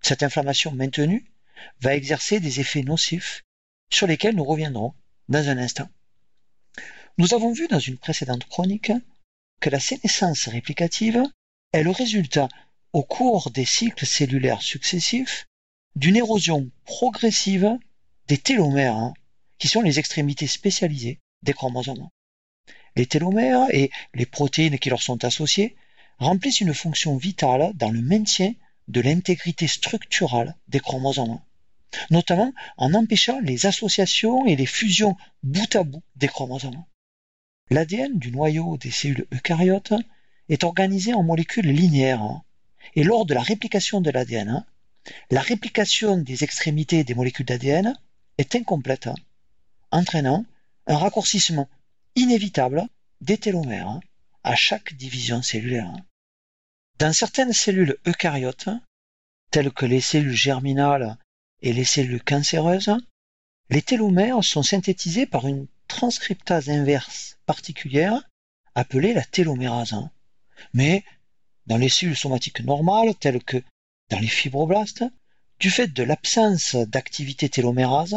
Cette 0.00 0.22
inflammation 0.22 0.70
maintenue 0.70 1.32
va 1.80 1.96
exercer 1.96 2.38
des 2.38 2.60
effets 2.60 2.84
nocifs 2.84 3.42
sur 3.92 4.06
lesquels 4.06 4.36
nous 4.36 4.44
reviendrons 4.44 4.94
dans 5.28 5.48
un 5.48 5.58
instant. 5.58 5.88
Nous 7.18 7.34
avons 7.34 7.52
vu 7.52 7.66
dans 7.66 7.80
une 7.80 7.98
précédente 7.98 8.44
chronique 8.44 8.92
que 9.58 9.70
la 9.70 9.80
sénescence 9.80 10.46
réplicative 10.46 11.20
est 11.72 11.82
le 11.82 11.90
résultat, 11.90 12.48
au 12.92 13.02
cours 13.02 13.50
des 13.50 13.64
cycles 13.64 14.06
cellulaires 14.06 14.62
successifs, 14.62 15.48
d'une 15.96 16.16
érosion 16.16 16.70
progressive 16.84 17.78
des 18.28 18.38
télomères 18.38 18.96
hein, 18.96 19.14
qui 19.58 19.68
sont 19.68 19.82
les 19.82 19.98
extrémités 19.98 20.46
spécialisées 20.46 21.18
des 21.42 21.52
chromosomes. 21.52 22.08
Les 22.96 23.06
télomères 23.06 23.66
et 23.72 23.90
les 24.14 24.26
protéines 24.26 24.78
qui 24.78 24.90
leur 24.90 25.02
sont 25.02 25.24
associées 25.24 25.76
remplissent 26.18 26.60
une 26.60 26.74
fonction 26.74 27.16
vitale 27.16 27.72
dans 27.74 27.90
le 27.90 28.02
maintien 28.02 28.54
de 28.88 29.00
l'intégrité 29.00 29.66
structurale 29.66 30.56
des 30.68 30.80
chromosomes, 30.80 31.40
notamment 32.10 32.52
en 32.76 32.94
empêchant 32.94 33.40
les 33.40 33.66
associations 33.66 34.46
et 34.46 34.56
les 34.56 34.66
fusions 34.66 35.16
bout 35.42 35.74
à 35.76 35.82
bout 35.82 36.02
des 36.16 36.28
chromosomes. 36.28 36.84
L'ADN 37.70 38.18
du 38.18 38.32
noyau 38.32 38.76
des 38.76 38.90
cellules 38.90 39.26
eucaryotes 39.32 39.94
est 40.48 40.64
organisé 40.64 41.14
en 41.14 41.22
molécules 41.22 41.70
linéaires, 41.70 42.40
et 42.96 43.04
lors 43.04 43.26
de 43.26 43.34
la 43.34 43.42
réplication 43.42 44.00
de 44.00 44.10
l'ADN, 44.10 44.64
la 45.30 45.40
réplication 45.40 46.18
des 46.18 46.44
extrémités 46.44 47.04
des 47.04 47.14
molécules 47.14 47.46
d'ADN 47.46 47.98
est 48.38 48.54
incomplète 48.54 49.08
entraînant 49.90 50.44
un 50.86 50.96
raccourcissement 50.96 51.68
inévitable 52.16 52.86
des 53.20 53.38
télomères 53.38 54.00
à 54.44 54.56
chaque 54.56 54.94
division 54.94 55.42
cellulaire. 55.42 55.92
Dans 56.98 57.12
certaines 57.12 57.52
cellules 57.52 57.96
eucaryotes, 58.06 58.68
telles 59.50 59.72
que 59.72 59.86
les 59.86 60.00
cellules 60.00 60.32
germinales 60.32 61.16
et 61.62 61.72
les 61.72 61.84
cellules 61.84 62.22
cancéreuses, 62.22 62.96
les 63.68 63.82
télomères 63.82 64.42
sont 64.44 64.62
synthétisés 64.62 65.26
par 65.26 65.46
une 65.46 65.66
transcriptase 65.88 66.70
inverse 66.70 67.38
particulière 67.46 68.28
appelée 68.74 69.12
la 69.12 69.24
télomérase. 69.24 69.96
Mais 70.72 71.04
dans 71.66 71.76
les 71.76 71.88
cellules 71.88 72.16
somatiques 72.16 72.60
normales, 72.60 73.14
telles 73.14 73.42
que 73.42 73.62
dans 74.10 74.18
les 74.18 74.28
fibroblastes, 74.28 75.04
du 75.58 75.70
fait 75.70 75.88
de 75.88 76.02
l'absence 76.02 76.74
d'activité 76.74 77.48
télomérase, 77.48 78.16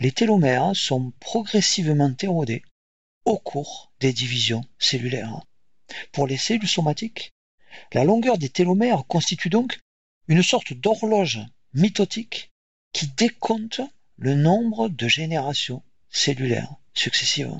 les 0.00 0.12
télomères 0.12 0.74
sont 0.74 1.12
progressivement 1.20 2.14
érodés 2.20 2.62
au 3.24 3.38
cours 3.38 3.92
des 4.00 4.12
divisions 4.12 4.64
cellulaires. 4.78 5.40
Pour 6.12 6.26
les 6.26 6.36
cellules 6.36 6.68
somatiques, 6.68 7.32
la 7.92 8.04
longueur 8.04 8.38
des 8.38 8.48
télomères 8.48 9.04
constitue 9.06 9.50
donc 9.50 9.78
une 10.28 10.42
sorte 10.42 10.72
d'horloge 10.72 11.40
mitotique 11.72 12.50
qui 12.92 13.08
décompte 13.08 13.80
le 14.16 14.34
nombre 14.34 14.88
de 14.88 15.08
générations 15.08 15.82
cellulaires 16.10 16.74
successives. 16.94 17.56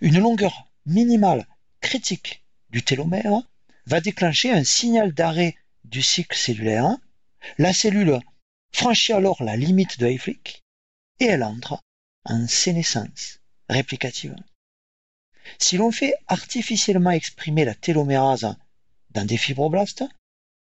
Une 0.00 0.18
longueur 0.18 0.68
minimale 0.86 1.46
critique 1.80 2.42
du 2.70 2.82
télomère 2.82 3.42
va 3.86 4.00
déclencher 4.00 4.50
un 4.50 4.64
signal 4.64 5.12
d'arrêt 5.12 5.56
du 5.84 6.02
cycle 6.02 6.36
cellulaire. 6.36 6.96
La 7.58 7.72
cellule 7.72 8.20
franchit 8.72 9.12
alors 9.12 9.42
la 9.42 9.56
limite 9.56 9.98
de 9.98 10.06
Hayflick 10.06 10.62
et 11.20 11.26
elle 11.26 11.42
entre 11.42 11.80
en 12.24 12.46
sénescence 12.46 13.40
réplicative. 13.68 14.36
Si 15.58 15.76
l'on 15.76 15.90
fait 15.90 16.14
artificiellement 16.26 17.10
exprimer 17.10 17.64
la 17.64 17.74
télomérase 17.74 18.54
dans 19.10 19.24
des 19.24 19.38
fibroblastes, 19.38 20.04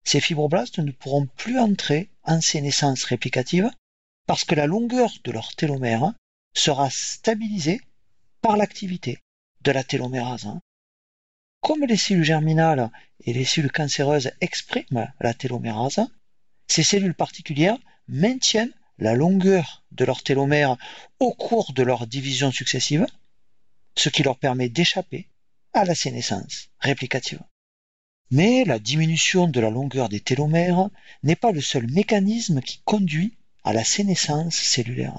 ces 0.05 0.21
fibroblastes 0.21 0.79
ne 0.79 0.91
pourront 0.91 1.27
plus 1.27 1.59
entrer 1.59 2.11
en 2.25 2.41
sénescence 2.41 3.05
réplicative 3.05 3.71
parce 4.27 4.45
que 4.45 4.55
la 4.55 4.67
longueur 4.67 5.13
de 5.23 5.31
leur 5.31 5.55
télomère 5.55 6.13
sera 6.55 6.91
stabilisée 6.91 7.81
par 8.41 8.57
l'activité 8.57 9.19
de 9.63 9.71
la 9.71 9.85
télomérase. 9.85 10.49
Comme 11.65 11.87
les 11.87 11.97
cellules 11.97 12.25
germinales 12.25 12.91
et 13.25 13.33
les 13.33 13.47
cellules 13.47 13.73
cancéreuses 13.73 14.31
expriment 14.43 15.11
la 15.19 15.33
télomérase, 15.33 16.07
ces 16.69 16.83
cellules 16.83 17.15
particulières 17.15 17.79
maintiennent 18.07 18.75
la 18.99 19.15
longueur 19.15 19.83
de 19.91 20.05
leur 20.05 20.23
télomère 20.23 20.77
au 21.21 21.33
cours 21.33 21.73
de 21.73 21.83
leur 21.83 22.07
division 22.07 22.51
successive, 22.51 23.07
ce 23.97 24.11
qui 24.11 24.23
leur 24.23 24.37
permet 24.37 24.69
d'échapper 24.69 25.27
à 25.73 25.87
la 25.87 25.95
sénescence 25.95 26.69
réplicative. 26.81 27.41
Mais 28.31 28.67
la 28.67 28.79
diminution 28.79 29.49
de 29.49 29.61
la 29.61 29.71
longueur 29.71 30.11
des 30.11 30.21
télomères 30.21 30.91
n'est 31.23 31.35
pas 31.35 31.51
le 31.51 31.63
seul 31.63 31.91
mécanisme 31.91 32.61
qui 32.61 32.83
conduit 32.85 33.39
à 33.65 33.73
la 33.73 33.85
sénescence 33.85 34.55
cellulaire. 34.55 35.19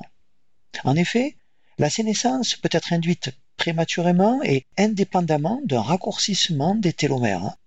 En 0.83 0.95
effet, 0.95 1.37
la 1.79 1.89
sénescence 1.89 2.55
peut 2.55 2.69
être 2.71 2.93
induite 2.93 3.31
prématurément 3.65 4.43
et 4.43 4.67
indépendamment 4.77 5.59
d'un 5.63 5.81
raccourcissement 5.81 6.75
des 6.75 6.93
télomères 6.93 7.57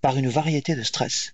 par 0.00 0.16
une 0.16 0.28
variété 0.28 0.74
de 0.74 0.82
stress. 0.82 1.32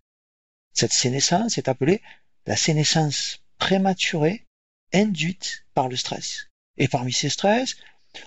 Cette 0.74 0.92
sénescence 0.92 1.56
est 1.56 1.68
appelée 1.68 2.02
la 2.44 2.54
sénescence 2.54 3.40
prématurée 3.56 4.44
induite 4.92 5.64
par 5.72 5.88
le 5.88 5.96
stress. 5.96 6.48
Et 6.76 6.86
parmi 6.86 7.14
ces 7.14 7.30
stress, 7.30 7.76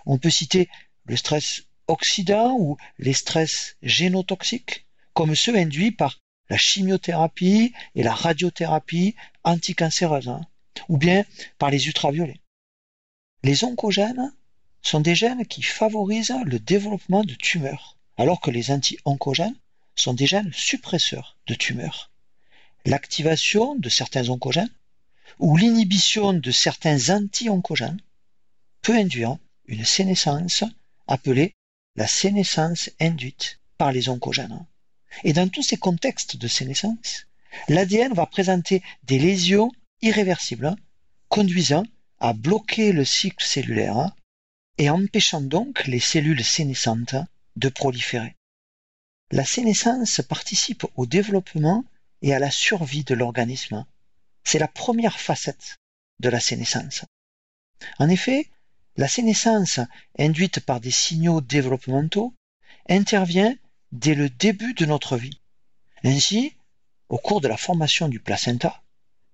on 0.08 0.18
peut 0.18 0.32
citer 0.32 0.68
le 1.06 1.16
stress 1.16 1.62
oxydant 1.86 2.58
ou 2.58 2.76
les 2.98 3.14
stress 3.14 3.76
génotoxiques, 3.84 4.88
comme 5.14 5.36
ceux 5.36 5.56
induits 5.56 5.92
par 5.92 6.20
la 6.50 6.58
chimiothérapie 6.58 7.72
et 7.94 8.02
la 8.02 8.16
radiothérapie 8.16 9.16
anticancéreuse, 9.44 10.28
hein, 10.28 10.42
ou 10.90 10.98
bien 10.98 11.24
par 11.60 11.70
les 11.70 11.86
ultraviolets. 11.86 12.42
Les 13.44 13.64
oncogènes 13.64 14.34
sont 14.84 15.00
des 15.00 15.16
gènes 15.16 15.46
qui 15.46 15.64
favorisent 15.64 16.36
le 16.46 16.60
développement 16.60 17.24
de 17.24 17.34
tumeurs, 17.34 17.98
alors 18.18 18.42
que 18.42 18.52
les 18.52 18.70
anti-oncogènes 18.70 19.56
sont 19.96 20.14
des 20.14 20.28
gènes 20.28 20.52
suppresseurs 20.54 21.38
de 21.48 21.56
tumeurs. 21.56 22.12
L'activation 22.86 23.76
de 23.76 23.90
certains 23.90 24.30
oncogènes 24.30 24.74
ou 25.40 25.58
l'inhibition 25.58 26.34
de 26.34 26.52
certains 26.52 27.10
anti-oncogènes 27.10 28.02
peut 28.82 28.96
induire 28.96 29.38
une 29.66 29.86
sénescence 29.86 30.64
appelée 31.08 31.56
la 31.96 32.08
sénescence 32.08 32.90
induite 33.00 33.60
par 33.78 33.92
les 33.92 34.10
oncogènes. 34.10 34.66
Et 35.24 35.34
dans 35.34 35.48
tous 35.48 35.64
ces 35.64 35.78
contextes 35.78 36.38
de 36.38 36.48
sénescence, 36.48 37.28
l'ADN 37.70 38.14
va 38.14 38.26
présenter 38.26 38.82
des 39.04 39.20
lésions 39.20 39.72
irréversibles 40.02 40.76
conduisant 41.30 41.86
à 42.20 42.34
bloquer 42.34 42.92
le 42.92 43.06
cycle 43.06 43.46
cellulaire 43.46 44.12
et 44.78 44.90
empêchant 44.90 45.42
donc 45.42 45.86
les 45.86 46.00
cellules 46.00 46.44
sénescentes 46.44 47.16
de 47.56 47.70
proliférer. 47.70 48.36
La 49.32 49.46
sénescence 49.46 50.22
participe 50.22 50.86
au 50.96 51.06
développement 51.06 51.86
et 52.22 52.34
à 52.34 52.40
la 52.40 52.52
survie 52.52 53.04
de 53.04 53.16
l'organisme. 53.16 53.86
C'est 54.44 54.60
la 54.60 54.68
première 54.68 55.20
facette 55.20 55.78
de 56.20 56.30
la 56.30 56.40
sénescence. 56.40 57.06
En 58.00 58.10
effet, 58.10 58.50
la 58.96 59.08
sénescence 59.08 59.80
induite 60.18 60.60
par 60.60 60.80
des 60.80 60.92
signaux 60.92 61.42
développementaux 61.42 62.34
intervient 62.90 63.56
dès 63.92 64.16
le 64.16 64.30
début 64.30 64.74
de 64.74 64.86
notre 64.86 65.18
vie. 65.18 65.40
Ainsi, 66.04 66.56
au 67.10 67.18
cours 67.18 67.42
de 67.42 67.48
la 67.48 67.58
formation 67.58 68.08
du 68.08 68.20
placenta, 68.20 68.84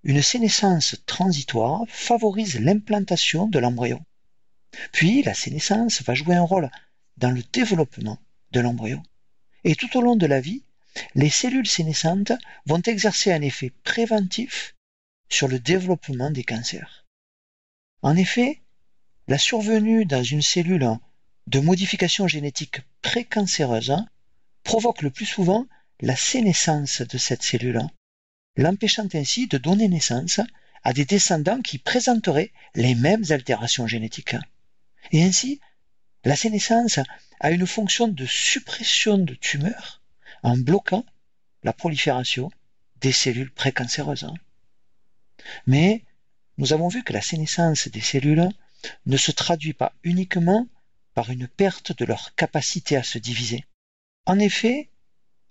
une 0.02 0.22
sénescence 0.22 0.96
transitoire 1.06 1.82
favorise 1.88 2.58
l'implantation 2.58 3.46
de 3.46 3.58
l'embryon. 3.58 4.02
Puis 4.92 5.22
la 5.22 5.34
sénescence 5.34 6.02
va 6.02 6.14
jouer 6.14 6.34
un 6.34 6.42
rôle 6.42 6.70
dans 7.16 7.30
le 7.30 7.42
développement 7.52 8.18
de 8.52 8.60
l'embryon. 8.60 9.02
Et 9.64 9.74
tout 9.74 9.96
au 9.96 10.02
long 10.02 10.16
de 10.16 10.26
la 10.26 10.40
vie, 10.40 10.62
les 11.14 11.30
cellules 11.30 11.68
sénescentes 11.68 12.32
vont 12.66 12.82
exercer 12.82 13.32
un 13.32 13.42
effet 13.42 13.72
préventif 13.84 14.74
sur 15.28 15.48
le 15.48 15.58
développement 15.58 16.30
des 16.30 16.44
cancers. 16.44 17.06
En 18.02 18.16
effet, 18.16 18.60
la 19.28 19.38
survenue 19.38 20.04
dans 20.04 20.22
une 20.22 20.42
cellule 20.42 20.98
de 21.46 21.60
modifications 21.60 22.26
génétiques 22.26 22.80
précancéreuses 23.02 23.96
provoque 24.64 25.02
le 25.02 25.10
plus 25.10 25.26
souvent 25.26 25.66
la 26.00 26.16
sénescence 26.16 27.02
de 27.02 27.18
cette 27.18 27.42
cellule, 27.42 27.80
l'empêchant 28.56 29.08
ainsi 29.14 29.46
de 29.46 29.58
donner 29.58 29.88
naissance 29.88 30.40
à 30.82 30.92
des 30.92 31.04
descendants 31.04 31.60
qui 31.60 31.78
présenteraient 31.78 32.52
les 32.74 32.94
mêmes 32.94 33.24
altérations 33.30 33.86
génétiques. 33.86 34.36
Et 35.12 35.22
ainsi, 35.22 35.60
la 36.24 36.36
sénescence 36.36 36.98
a 37.40 37.50
une 37.50 37.66
fonction 37.66 38.08
de 38.08 38.26
suppression 38.26 39.18
de 39.18 39.34
tumeurs 39.34 40.02
en 40.42 40.56
bloquant 40.56 41.04
la 41.62 41.72
prolifération 41.72 42.50
des 43.00 43.12
cellules 43.12 43.52
précancéreuses. 43.52 44.26
Mais 45.66 46.04
nous 46.58 46.72
avons 46.72 46.88
vu 46.88 47.02
que 47.02 47.12
la 47.12 47.22
sénescence 47.22 47.88
des 47.88 48.00
cellules 48.00 48.48
ne 49.06 49.16
se 49.16 49.30
traduit 49.30 49.72
pas 49.72 49.94
uniquement 50.02 50.68
par 51.14 51.30
une 51.30 51.48
perte 51.48 51.96
de 51.96 52.04
leur 52.04 52.34
capacité 52.34 52.96
à 52.96 53.02
se 53.02 53.18
diviser. 53.18 53.64
En 54.26 54.38
effet, 54.38 54.90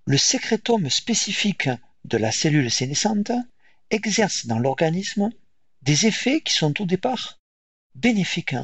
le 0.05 0.17
sécrétome 0.17 0.89
spécifique 0.89 1.69
de 2.05 2.17
la 2.17 2.31
cellule 2.31 2.71
sénescente 2.71 3.31
exerce 3.89 4.45
dans 4.45 4.59
l'organisme 4.59 5.29
des 5.81 6.05
effets 6.05 6.41
qui 6.41 6.53
sont 6.53 6.79
au 6.81 6.85
départ 6.85 7.39
bénéfiques. 7.95 8.55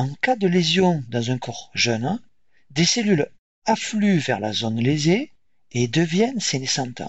En 0.00 0.14
cas 0.20 0.36
de 0.36 0.46
lésion 0.46 1.02
dans 1.08 1.32
un 1.32 1.38
corps 1.38 1.72
jeune, 1.74 2.20
des 2.70 2.84
cellules 2.84 3.28
affluent 3.66 4.20
vers 4.20 4.38
la 4.38 4.52
zone 4.52 4.80
lésée 4.80 5.32
et 5.72 5.88
deviennent 5.88 6.38
sénescentes. 6.38 7.02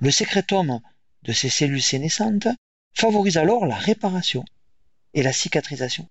Le 0.00 0.10
sécrétome 0.10 0.82
de 1.22 1.32
ces 1.32 1.48
cellules 1.48 1.80
sénescentes 1.80 2.46
favorise 2.92 3.38
alors 3.38 3.64
la 3.64 3.74
réparation 3.74 4.44
et 5.14 5.22
la 5.22 5.32
cicatrisation. 5.32 6.10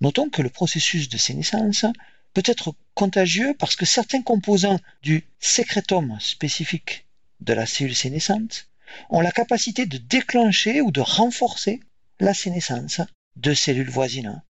Notons 0.00 0.30
que 0.30 0.40
le 0.40 0.48
processus 0.48 1.10
de 1.10 1.18
sénescence 1.18 1.84
peut 2.32 2.42
être 2.46 2.74
contagieux 2.94 3.52
parce 3.58 3.76
que 3.76 3.84
certains 3.84 4.22
composants 4.22 4.80
du 5.02 5.24
sécrétome 5.40 6.18
spécifique 6.20 7.04
de 7.40 7.52
la 7.52 7.66
cellule 7.66 7.94
sénescente 7.94 8.70
ont 9.10 9.20
la 9.20 9.30
capacité 9.30 9.84
de 9.84 9.98
déclencher 9.98 10.80
ou 10.80 10.90
de 10.90 11.02
renforcer 11.02 11.80
la 12.18 12.32
sénescence 12.32 13.02
de 13.36 13.52
cellules 13.52 13.90
voisines. 13.90 14.42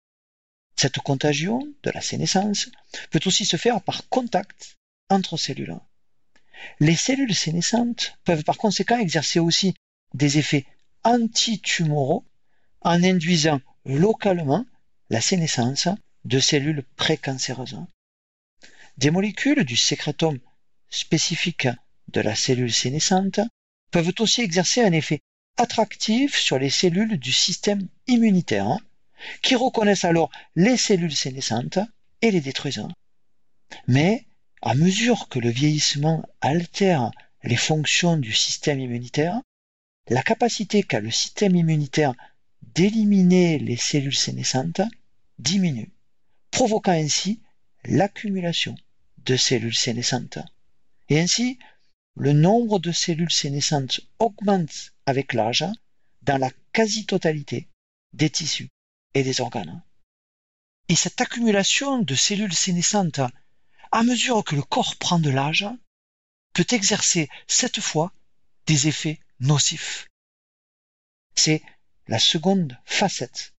Cette 0.76 1.00
contagion 1.00 1.68
de 1.84 1.92
la 1.92 2.02
sénescence 2.02 2.70
peut 3.12 3.22
aussi 3.26 3.46
se 3.46 3.58
faire 3.58 3.82
par 3.82 4.08
contact 4.10 4.78
entre 5.10 5.38
cellules. 5.38 5.78
Les 6.80 6.96
cellules 6.96 7.36
sénescentes 7.36 8.18
peuvent 8.24 8.44
par 8.44 8.58
conséquent 8.58 8.98
exercer 8.98 9.40
aussi 9.40 9.74
des 10.14 10.38
effets 10.38 10.66
antitumoraux 11.04 12.26
en 12.82 13.04
induisant 13.04 13.62
localement 13.86 14.66
la 15.10 15.22
sénescence 15.22 15.88
de 16.26 16.40
cellules 16.40 16.84
précancéreuses. 16.96 17.80
Des 18.98 19.12
molécules 19.12 19.66
du 19.66 19.76
sécrétome 19.76 20.40
spécifique 20.90 21.68
de 22.10 22.22
la 22.22 22.36
cellule 22.36 22.74
sénescente 22.74 23.40
peuvent 23.92 24.14
aussi 24.20 24.42
exercer 24.42 24.84
un 24.84 24.92
effet 24.92 25.20
attractif 25.58 26.38
sur 26.38 26.58
les 26.58 26.70
cellules 26.70 27.18
du 27.18 27.32
système 27.32 27.88
immunitaire, 28.08 28.78
qui 29.42 29.56
reconnaissent 29.56 30.06
alors 30.06 30.32
les 30.56 30.78
cellules 30.78 31.16
sénescentes 31.16 31.80
et 32.22 32.32
les 32.32 32.42
détruisent. 32.42 32.88
Mais, 33.88 34.26
à 34.62 34.76
mesure 34.76 35.28
que 35.30 35.40
le 35.40 35.50
vieillissement 35.50 36.24
altère 36.42 37.12
les 37.44 37.58
fonctions 37.58 38.18
du 38.18 38.32
système 38.32 38.80
immunitaire, 38.80 39.42
la 40.10 40.24
capacité 40.24 40.84
qu'a 40.84 41.00
le 41.00 41.12
système 41.12 41.56
immunitaire 41.56 42.14
d'éliminer 42.76 43.60
les 43.60 43.78
cellules 43.78 44.16
sénescentes 44.16 44.82
diminue 45.40 45.92
provoquant 46.52 46.92
ainsi 46.92 47.42
l'accumulation 47.86 48.76
de 49.26 49.36
cellules 49.36 49.76
sénescentes. 49.76 50.38
Et 51.10 51.20
ainsi, 51.20 51.58
le 52.16 52.32
nombre 52.34 52.80
de 52.80 52.92
cellules 52.92 53.32
sénescentes 53.32 54.02
augmente 54.20 54.94
avec 55.06 55.34
l'âge 55.34 55.66
dans 56.22 56.38
la 56.38 56.52
quasi-totalité 56.72 57.68
des 58.14 58.30
tissus 58.30 58.70
et 59.14 59.24
des 59.24 59.42
organes. 59.42 59.84
Et 60.90 60.96
cette 60.96 61.22
accumulation 61.22 62.00
de 62.00 62.16
cellules 62.16 62.54
sénescentes, 62.54 63.22
à 63.92 64.04
mesure 64.04 64.44
que 64.44 64.56
le 64.56 64.64
corps 64.64 64.96
prend 64.98 65.20
de 65.20 65.30
l'âge, 65.30 65.68
peut 66.54 66.66
exercer 66.72 67.30
cette 67.48 67.80
fois 67.80 68.12
des 68.68 68.88
effets 68.88 69.20
nocifs. 69.40 70.10
C'est 71.36 71.64
la 72.08 72.20
seconde 72.20 72.78
facette 72.86 73.54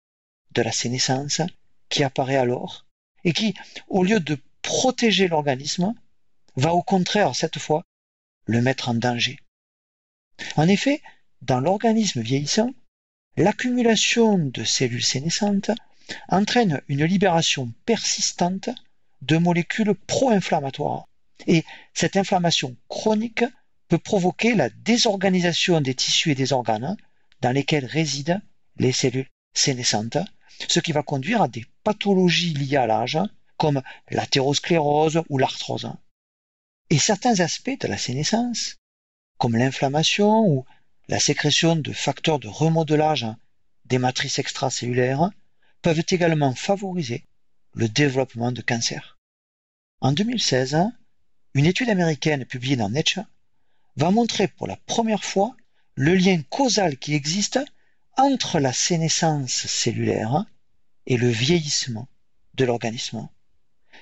de 0.52 0.62
la 0.62 0.72
sénescence 0.72 1.40
qui 1.88 2.04
apparaît 2.04 2.36
alors 2.36 2.86
et 3.24 3.32
qui, 3.32 3.54
au 3.88 4.04
lieu 4.04 4.20
de 4.20 4.38
protéger 4.62 5.28
l'organisme, 5.28 5.94
va 6.56 6.72
au 6.72 6.82
contraire 6.82 7.34
cette 7.34 7.58
fois 7.58 7.82
le 8.46 8.60
mettre 8.60 8.88
en 8.88 8.94
danger. 8.94 9.38
En 10.56 10.68
effet, 10.68 11.02
dans 11.42 11.60
l'organisme 11.60 12.20
vieillissant, 12.20 12.72
l'accumulation 13.36 14.38
de 14.38 14.64
cellules 14.64 15.04
sénescentes 15.04 15.70
entraîne 16.28 16.82
une 16.88 17.04
libération 17.04 17.72
persistante 17.86 18.68
de 19.22 19.36
molécules 19.36 19.94
pro-inflammatoires. 19.94 21.06
Et 21.46 21.64
cette 21.94 22.16
inflammation 22.16 22.76
chronique 22.88 23.44
peut 23.88 23.98
provoquer 23.98 24.54
la 24.54 24.70
désorganisation 24.70 25.80
des 25.80 25.94
tissus 25.94 26.30
et 26.30 26.34
des 26.34 26.52
organes 26.52 26.96
dans 27.40 27.52
lesquels 27.52 27.86
résident 27.86 28.40
les 28.76 28.92
cellules 28.92 29.28
sénescentes, 29.54 30.18
ce 30.68 30.80
qui 30.80 30.92
va 30.92 31.02
conduire 31.02 31.42
à 31.42 31.48
des 31.48 31.64
pathologies 31.82 32.54
liées 32.54 32.76
à 32.76 32.86
l'âge, 32.86 33.18
comme 33.56 33.82
l'athérosclérose 34.10 35.22
ou 35.28 35.38
l'arthrose. 35.38 35.90
Et 36.90 36.98
certains 36.98 37.40
aspects 37.40 37.80
de 37.80 37.88
la 37.88 37.98
sénescence, 37.98 38.76
comme 39.38 39.56
l'inflammation 39.56 40.46
ou 40.46 40.64
la 41.08 41.20
sécrétion 41.20 41.76
de 41.76 41.92
facteurs 41.92 42.38
de 42.38 42.48
remodelage 42.48 43.26
des 43.84 43.98
matrices 43.98 44.38
extracellulaires, 44.38 45.30
peuvent 45.82 46.04
également 46.08 46.54
favoriser 46.54 47.24
le 47.74 47.88
développement 47.88 48.52
de 48.52 48.62
cancer. 48.62 49.18
En 50.00 50.12
2016, 50.12 50.78
une 51.54 51.66
étude 51.66 51.90
américaine 51.90 52.46
publiée 52.46 52.76
dans 52.76 52.88
Nature 52.88 53.24
va 53.96 54.10
montrer 54.10 54.48
pour 54.48 54.66
la 54.66 54.76
première 54.86 55.24
fois 55.24 55.54
le 55.94 56.14
lien 56.14 56.40
causal 56.48 56.96
qui 56.96 57.14
existe 57.14 57.60
entre 58.16 58.58
la 58.58 58.72
sénescence 58.72 59.66
cellulaire 59.66 60.46
et 61.06 61.16
le 61.16 61.28
vieillissement 61.28 62.08
de 62.54 62.64
l'organisme. 62.64 63.28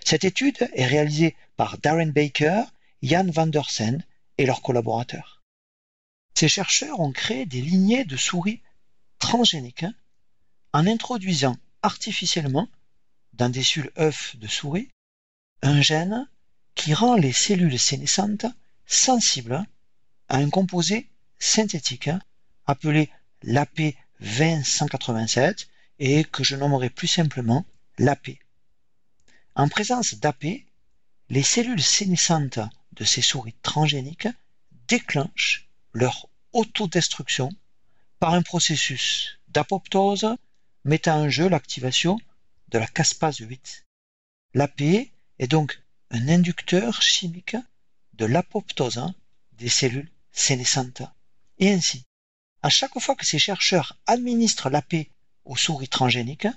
Cette 0.04 0.24
étude 0.24 0.70
est 0.74 0.86
réalisée 0.86 1.34
par 1.56 1.78
Darren 1.78 2.12
Baker, 2.12 2.62
Jan 3.02 3.26
Vandersen 3.26 4.04
et 4.38 4.46
leurs 4.46 4.62
collaborateurs. 4.62 5.41
Ces 6.34 6.48
chercheurs 6.48 7.00
ont 7.00 7.12
créé 7.12 7.46
des 7.46 7.60
lignées 7.60 8.04
de 8.04 8.16
souris 8.16 8.60
transgéniques 9.18 9.86
en 10.72 10.86
introduisant 10.86 11.56
artificiellement 11.82 12.68
dans 13.34 13.48
des 13.48 13.64
œufs 13.98 14.36
de 14.36 14.46
souris 14.46 14.90
un 15.62 15.80
gène 15.80 16.28
qui 16.74 16.94
rend 16.94 17.16
les 17.16 17.32
cellules 17.32 17.78
sénescentes 17.78 18.46
sensibles 18.86 19.64
à 20.28 20.38
un 20.38 20.50
composé 20.50 21.08
synthétique 21.38 22.10
appelé 22.66 23.10
l'AP20187 23.44 25.68
et 25.98 26.24
que 26.24 26.44
je 26.44 26.56
nommerai 26.56 26.90
plus 26.90 27.08
simplement 27.08 27.64
l'AP. 27.98 28.30
En 29.54 29.68
présence 29.68 30.14
d'AP, 30.14 30.44
les 31.28 31.42
cellules 31.42 31.82
sénescentes 31.82 32.60
de 32.92 33.04
ces 33.04 33.20
souris 33.22 33.54
transgéniques 33.62 34.28
déclenchent 34.88 35.68
leur 35.92 36.28
autodestruction 36.52 37.50
par 38.18 38.34
un 38.34 38.42
processus 38.42 39.38
d'apoptose 39.48 40.36
mettant 40.84 41.20
en 41.22 41.28
jeu 41.28 41.48
l'activation 41.48 42.18
de 42.68 42.78
la 42.78 42.86
caspase 42.86 43.38
8. 43.38 43.84
L'AP 44.54 44.80
est 44.80 45.48
donc 45.48 45.82
un 46.10 46.28
inducteur 46.28 47.02
chimique 47.02 47.56
de 48.14 48.24
l'apoptose 48.24 49.12
des 49.52 49.68
cellules 49.68 50.10
sénescentes. 50.30 51.02
Et 51.58 51.70
ainsi, 51.72 52.04
à 52.62 52.68
chaque 52.68 52.98
fois 52.98 53.14
que 53.14 53.26
ces 53.26 53.38
chercheurs 53.38 53.98
administrent 54.06 54.70
l'AP 54.70 54.94
aux 55.44 55.56
souris 55.56 55.88
transgéniques, 55.88 56.48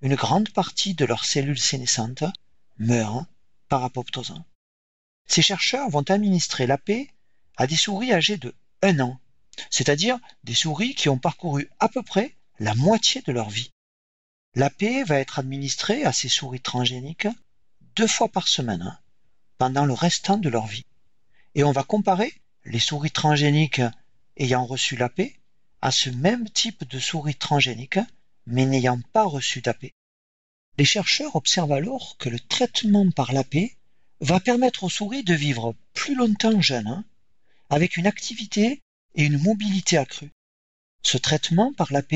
une 0.00 0.14
grande 0.14 0.50
partie 0.50 0.94
de 0.94 1.04
leurs 1.04 1.24
cellules 1.24 1.58
sénescentes 1.58 2.24
meurent 2.78 3.26
par 3.68 3.82
apoptose. 3.84 4.34
Ces 5.26 5.42
chercheurs 5.42 5.90
vont 5.90 6.08
administrer 6.08 6.66
l'AP 6.66 6.90
à 7.56 7.66
des 7.66 7.76
souris 7.76 8.12
âgées 8.12 8.36
de 8.36 8.54
1 8.82 9.00
an, 9.00 9.18
c'est-à-dire 9.70 10.18
des 10.44 10.54
souris 10.54 10.94
qui 10.94 11.08
ont 11.08 11.18
parcouru 11.18 11.68
à 11.80 11.88
peu 11.88 12.02
près 12.02 12.36
la 12.58 12.74
moitié 12.74 13.22
de 13.22 13.32
leur 13.32 13.50
vie. 13.50 13.70
L'AP 14.54 14.82
va 15.06 15.18
être 15.18 15.38
administrée 15.38 16.04
à 16.04 16.12
ces 16.12 16.28
souris 16.28 16.60
transgéniques 16.60 17.28
deux 17.96 18.06
fois 18.06 18.28
par 18.28 18.48
semaine 18.48 18.98
pendant 19.58 19.84
le 19.84 19.92
restant 19.92 20.38
de 20.38 20.48
leur 20.48 20.66
vie. 20.66 20.86
Et 21.54 21.64
on 21.64 21.72
va 21.72 21.82
comparer 21.82 22.32
les 22.64 22.78
souris 22.78 23.10
transgéniques 23.10 23.82
ayant 24.36 24.64
reçu 24.64 24.96
l'AP 24.96 25.20
à 25.80 25.90
ce 25.90 26.10
même 26.10 26.48
type 26.48 26.88
de 26.88 26.98
souris 26.98 27.34
transgéniques 27.34 28.00
mais 28.46 28.64
n'ayant 28.64 29.00
pas 29.12 29.24
reçu 29.24 29.60
d'AP. 29.60 29.92
Les 30.78 30.84
chercheurs 30.84 31.36
observent 31.36 31.72
alors 31.72 32.16
que 32.18 32.28
le 32.28 32.40
traitement 32.40 33.10
par 33.10 33.32
l'AP 33.32 33.56
va 34.20 34.40
permettre 34.40 34.84
aux 34.84 34.88
souris 34.88 35.22
de 35.22 35.34
vivre 35.34 35.74
plus 35.92 36.14
longtemps 36.14 36.60
jeunes, 36.60 37.04
avec 37.70 37.96
une 37.96 38.06
activité 38.06 38.82
et 39.14 39.24
une 39.24 39.42
mobilité 39.42 39.98
accrues. 39.98 40.32
Ce 41.02 41.18
traitement 41.18 41.72
par 41.72 41.92
l'AP 41.92 42.14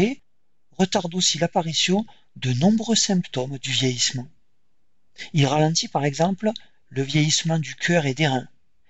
retarde 0.72 1.14
aussi 1.14 1.38
l'apparition 1.38 2.06
de 2.36 2.52
nombreux 2.52 2.96
symptômes 2.96 3.58
du 3.58 3.70
vieillissement. 3.70 4.28
Il 5.32 5.46
ralentit 5.46 5.88
par 5.88 6.04
exemple 6.04 6.50
le 6.88 7.02
vieillissement 7.02 7.58
du 7.58 7.74
cœur 7.74 8.06
et 8.06 8.14
des 8.14 8.26
reins, 8.26 8.48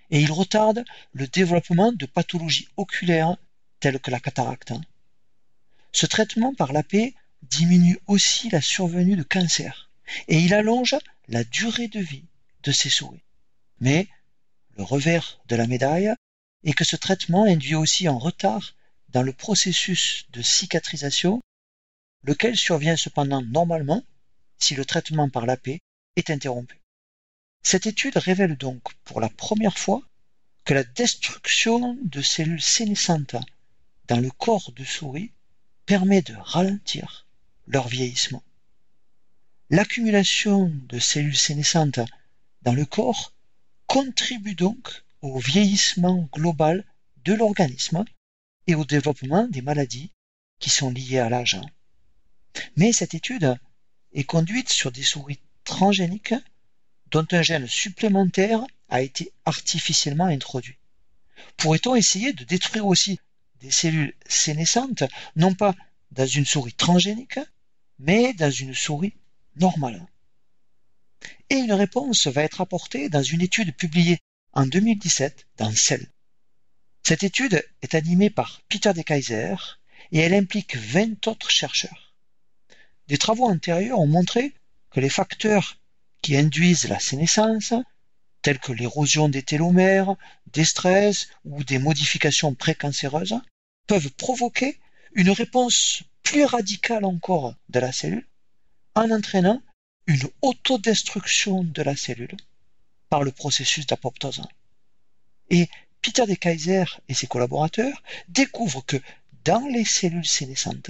et 0.09 0.21
il 0.21 0.31
retarde 0.31 0.85
le 1.11 1.27
développement 1.27 1.91
de 1.91 2.05
pathologies 2.05 2.69
oculaires 2.77 3.35
telles 3.79 3.99
que 3.99 4.11
la 4.11 4.19
cataracte. 4.19 4.73
Ce 5.91 6.05
traitement 6.05 6.53
par 6.53 6.73
l'AP 6.73 6.95
diminue 7.43 7.99
aussi 8.07 8.49
la 8.49 8.61
survenue 8.61 9.15
de 9.15 9.23
cancer, 9.23 9.89
et 10.27 10.39
il 10.39 10.53
allonge 10.53 10.95
la 11.27 11.43
durée 11.43 11.87
de 11.87 11.99
vie 11.99 12.25
de 12.63 12.71
ces 12.71 12.89
souris. 12.89 13.23
Mais 13.79 14.07
le 14.77 14.83
revers 14.83 15.41
de 15.47 15.55
la 15.55 15.67
médaille 15.67 16.13
est 16.63 16.73
que 16.73 16.85
ce 16.85 16.95
traitement 16.95 17.45
induit 17.45 17.75
aussi 17.75 18.07
un 18.07 18.17
retard 18.17 18.75
dans 19.09 19.21
le 19.21 19.33
processus 19.33 20.25
de 20.31 20.41
cicatrisation, 20.41 21.41
lequel 22.23 22.57
survient 22.57 22.97
cependant 22.97 23.41
normalement 23.41 24.03
si 24.57 24.75
le 24.75 24.85
traitement 24.85 25.29
par 25.29 25.45
l'AP 25.45 25.67
est 26.15 26.29
interrompu. 26.29 26.79
Cette 27.63 27.85
étude 27.85 28.17
révèle 28.17 28.57
donc 28.57 28.81
pour 29.03 29.21
la 29.21 29.29
première 29.29 29.77
fois 29.77 30.01
que 30.65 30.73
la 30.73 30.83
destruction 30.83 31.97
de 32.01 32.21
cellules 32.21 32.61
sénescentes 32.61 33.35
dans 34.07 34.19
le 34.19 34.31
corps 34.31 34.71
de 34.71 34.83
souris 34.83 35.31
permet 35.85 36.21
de 36.21 36.35
ralentir 36.35 37.25
leur 37.67 37.87
vieillissement. 37.87 38.43
L'accumulation 39.69 40.71
de 40.87 40.99
cellules 40.99 41.37
sénescentes 41.37 41.99
dans 42.61 42.73
le 42.73 42.85
corps 42.85 43.33
contribue 43.87 44.55
donc 44.55 45.02
au 45.23 45.39
vieillissement 45.39 46.27
global 46.33 46.85
de 47.23 47.33
l'organisme 47.33 48.03
et 48.67 48.75
au 48.75 48.83
développement 48.83 49.47
des 49.47 49.61
maladies 49.61 50.11
qui 50.59 50.69
sont 50.69 50.91
liées 50.91 51.19
à 51.19 51.29
l'âge. 51.29 51.59
Mais 52.75 52.91
cette 52.91 53.13
étude 53.13 53.57
est 54.11 54.25
conduite 54.25 54.69
sur 54.69 54.91
des 54.91 55.01
souris 55.01 55.39
transgéniques 55.63 56.35
dont 57.09 57.25
un 57.31 57.41
gène 57.41 57.67
supplémentaire 57.67 58.65
a 58.89 59.01
été 59.01 59.31
artificiellement 59.45 60.25
introduit. 60.25 60.77
Pourrait-on 61.55 61.95
essayer 61.95 62.33
de 62.33 62.43
détruire 62.43 62.85
aussi 62.85 63.17
des 63.61 63.71
cellules 63.71 64.13
sénescentes, 64.27 65.03
non 65.37 65.53
pas 65.53 65.73
dans 66.11 66.27
une 66.27 66.45
souris 66.45 66.73
transgénique, 66.73 67.39
mais 67.97 68.33
dans 68.33 68.51
une 68.51 68.73
souris 68.73 69.13
normale? 69.55 70.05
Et 71.49 71.55
une 71.55 71.73
réponse 71.73 72.27
va 72.27 72.43
être 72.43 72.59
apportée 72.59 73.07
dans 73.07 73.23
une 73.23 73.41
étude 73.41 73.73
publiée 73.73 74.19
en 74.53 74.65
2017 74.65 75.45
dans 75.57 75.71
Cell. 75.71 76.07
Cette 77.03 77.23
étude 77.23 77.63
est 77.81 77.95
animée 77.95 78.29
par 78.29 78.61
Peter 78.69 78.93
de 78.93 79.01
Kaiser 79.01 79.55
et 80.11 80.19
elle 80.19 80.33
implique 80.33 80.77
20 80.77 81.27
autres 81.27 81.49
chercheurs. 81.49 82.13
Des 83.07 83.17
travaux 83.17 83.45
antérieurs 83.45 83.99
ont 83.99 84.07
montré 84.07 84.53
que 84.91 84.99
les 84.99 85.09
facteurs 85.09 85.77
qui 86.21 86.37
induisent 86.37 86.87
la 86.87 86.99
sénescence, 86.99 87.73
tels 88.41 88.59
que 88.59 88.71
l'érosion 88.71 89.27
des 89.27 89.43
télomères, 89.43 90.15
des 90.47 90.65
stress 90.65 91.27
ou 91.45 91.63
des 91.63 91.79
modifications 91.79 92.53
précancéreuses, 92.53 93.39
peuvent 93.87 94.11
provoquer 94.11 94.79
une 95.13 95.31
réponse 95.31 96.03
plus 96.21 96.45
radicale 96.45 97.05
encore 97.05 97.55
de 97.69 97.79
la 97.79 97.91
cellule 97.91 98.27
en 98.95 99.09
entraînant 99.11 99.61
une 100.07 100.29
autodestruction 100.41 101.63
de 101.63 101.81
la 101.81 101.95
cellule 101.95 102.35
par 103.13 103.21
le 103.21 103.31
processus 103.31 103.85
d'apoptose. 103.85 104.41
Et 105.51 105.69
Peter 106.01 106.25
de 106.25 106.33
Kaiser 106.33 106.85
et 107.07 107.13
ses 107.13 107.27
collaborateurs 107.27 108.01
découvrent 108.27 108.83
que 108.83 108.97
dans 109.45 109.67
les 109.67 109.85
cellules 109.85 110.25
sénescentes, 110.25 110.89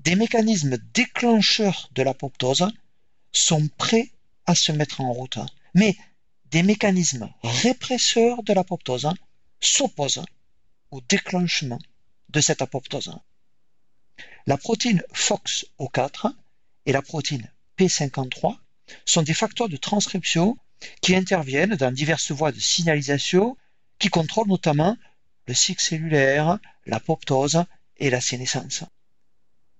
des 0.00 0.16
mécanismes 0.16 0.78
déclencheurs 0.94 1.90
de 1.94 2.02
l'apoptose 2.02 2.66
sont 3.30 3.68
prêts 3.76 4.10
à 4.46 4.54
se 4.54 4.72
mettre 4.72 5.02
en 5.02 5.12
route. 5.12 5.38
Mais 5.74 5.98
des 6.50 6.62
mécanismes 6.62 7.28
répresseurs 7.42 8.42
de 8.42 8.54
l'apoptose 8.54 9.10
s'opposent 9.60 10.24
au 10.92 11.02
déclenchement 11.02 11.80
de 12.30 12.40
cette 12.40 12.62
apoptose. 12.62 13.18
La 14.46 14.56
protéine 14.56 15.02
FOXO4 15.12 16.32
et 16.86 16.92
la 16.92 17.02
protéine 17.02 17.52
P53 17.76 18.56
sont 19.04 19.20
des 19.20 19.34
facteurs 19.34 19.68
de 19.68 19.76
transcription 19.76 20.56
qui 21.00 21.14
interviennent 21.14 21.76
dans 21.76 21.92
diverses 21.92 22.30
voies 22.30 22.52
de 22.52 22.60
signalisation 22.60 23.56
qui 23.98 24.08
contrôlent 24.08 24.48
notamment 24.48 24.96
le 25.46 25.54
cycle 25.54 25.82
cellulaire, 25.82 26.58
l'apoptose 26.86 27.64
et 27.98 28.10
la 28.10 28.20
sénescence. 28.20 28.84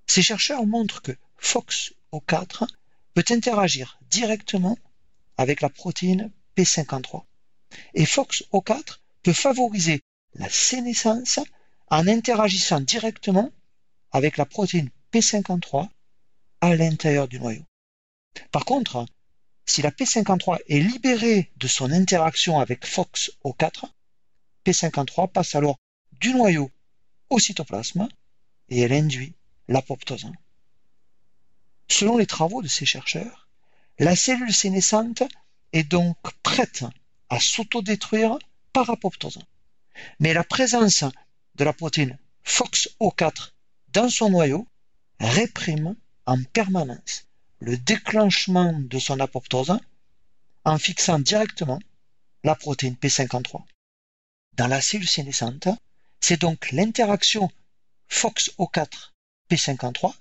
Ces 0.07 0.23
chercheurs 0.23 0.67
montrent 0.67 1.03
que 1.03 1.17
FOXO4 1.41 2.67
peut 3.15 3.25
interagir 3.31 3.99
directement 4.11 4.79
avec 5.37 5.61
la 5.61 5.69
protéine 5.69 6.31
P53 6.57 7.25
et 7.95 8.05
FOXO4 8.05 8.99
peut 9.23 9.33
favoriser 9.33 10.03
la 10.35 10.49
sénescence 10.49 11.41
en 11.89 12.07
interagissant 12.07 12.81
directement 12.81 13.51
avec 14.13 14.37
la 14.37 14.47
protéine 14.47 14.91
P53 15.13 15.89
à 16.61 16.77
l'intérieur 16.77 17.29
du 17.29 17.39
noyau. 17.39 17.65
Par 18.51 18.65
contre, 18.65 19.07
si 19.67 19.83
la 19.83 19.91
P53 19.91 20.59
est 20.69 20.81
libérée 20.81 21.51
de 21.57 21.67
son 21.67 21.91
interaction 21.91 22.61
avec 22.61 22.87
FOXO4, 22.87 23.85
P53 24.65 25.31
passe 25.31 25.55
alors 25.55 25.79
du 26.13 26.35
noyau 26.35 26.71
au 27.31 27.39
cytoplasme 27.39 28.09
et 28.69 28.81
elle 28.81 28.93
induit 28.93 29.35
l'apoptose. 29.69 30.31
Selon 31.89 32.19
les 32.19 32.27
travaux 32.27 32.63
de 32.63 32.69
ces 32.69 32.87
chercheurs, 32.87 33.49
la 33.99 34.17
cellule 34.17 34.53
sénescente 34.53 35.23
est 35.73 35.85
donc 35.85 36.17
prête 36.43 36.85
à 37.31 37.41
s'autodétruire 37.41 38.39
par 38.73 38.91
apoptose. 38.91 39.39
Mais 40.19 40.35
la 40.35 40.45
présence 40.45 41.05
de 41.55 41.65
la 41.65 41.73
protéine 41.73 42.19
FOXO4 42.45 43.53
dans 43.89 44.09
son 44.09 44.31
noyau 44.31 44.67
réprime 45.21 45.95
en 46.27 46.43
permanence 46.43 47.24
le 47.65 47.79
déclenchement 47.79 48.79
de 48.79 48.99
son 48.99 49.21
apoptose 49.21 49.79
en 50.65 50.77
fixant 50.77 51.19
directement 51.19 51.81
la 52.43 52.55
protéine 52.55 52.95
P53. 52.95 53.65
Dans 54.53 54.67
la 54.67 54.83
cellule 54.83 55.09
sénescente, 55.09 55.69
c'est 56.21 56.43
donc 56.43 56.71
l'interaction 56.73 57.51
FOXO4-P53 58.11 60.15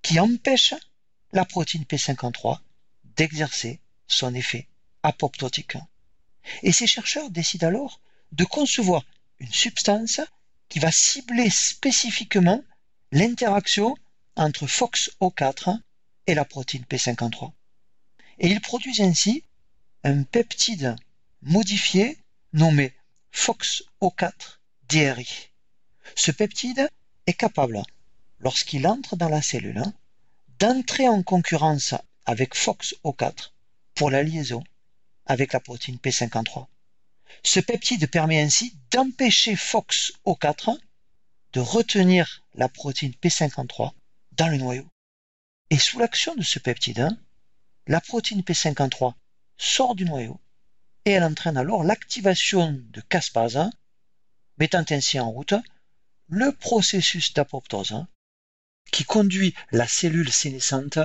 qui 0.00 0.18
empêche 0.18 0.72
la 1.32 1.44
protéine 1.44 1.84
P53 1.84 2.58
d'exercer 3.16 3.80
son 4.06 4.34
effet 4.34 4.66
apoptotique. 5.02 5.76
Et 6.62 6.72
ces 6.72 6.86
chercheurs 6.86 7.30
décident 7.30 7.66
alors 7.66 8.00
de 8.32 8.46
concevoir 8.46 9.04
une 9.40 9.52
substance 9.52 10.22
qui 10.70 10.78
va 10.78 10.90
cibler 10.90 11.50
spécifiquement 11.50 12.64
l'interaction 13.12 13.94
entre 14.36 14.64
FOXO4 14.64 15.80
et 16.28 16.34
la 16.34 16.44
protéine 16.44 16.84
P53. 16.84 17.50
Et 18.38 18.48
ils 18.48 18.60
produisent 18.60 19.00
ainsi 19.00 19.42
un 20.04 20.22
peptide 20.22 20.94
modifié 21.42 22.18
nommé 22.52 22.92
FOXO4-DRI. 23.32 25.48
Ce 26.14 26.30
peptide 26.30 26.88
est 27.26 27.32
capable, 27.32 27.82
lorsqu'il 28.40 28.86
entre 28.86 29.16
dans 29.16 29.30
la 29.30 29.42
cellule, 29.42 29.82
d'entrer 30.58 31.08
en 31.08 31.22
concurrence 31.22 31.94
avec 32.26 32.54
FOXO4 32.54 33.52
pour 33.94 34.10
la 34.10 34.22
liaison 34.22 34.62
avec 35.26 35.54
la 35.54 35.60
protéine 35.60 35.96
P53. 35.96 36.66
Ce 37.42 37.60
peptide 37.60 38.10
permet 38.10 38.40
ainsi 38.40 38.76
d'empêcher 38.90 39.54
FOXO4 39.54 40.78
de 41.54 41.60
retenir 41.60 42.42
la 42.54 42.68
protéine 42.68 43.14
P53 43.22 43.92
dans 44.32 44.48
le 44.48 44.58
noyau. 44.58 44.86
Et 45.70 45.78
sous 45.78 45.98
l'action 45.98 46.34
de 46.34 46.42
ce 46.42 46.58
peptide, 46.58 47.08
la 47.86 48.00
protéine 48.00 48.40
P53 48.40 49.14
sort 49.58 49.94
du 49.94 50.06
noyau 50.06 50.40
et 51.04 51.12
elle 51.12 51.24
entraîne 51.24 51.56
alors 51.56 51.84
l'activation 51.84 52.72
de 52.90 53.00
caspase, 53.02 53.70
mettant 54.58 54.84
ainsi 54.90 55.20
en 55.20 55.30
route 55.30 55.54
le 56.28 56.52
processus 56.52 57.34
d'apoptose 57.34 58.06
qui 58.92 59.04
conduit 59.04 59.54
la 59.70 59.86
cellule 59.86 60.32
sénescente 60.32 60.98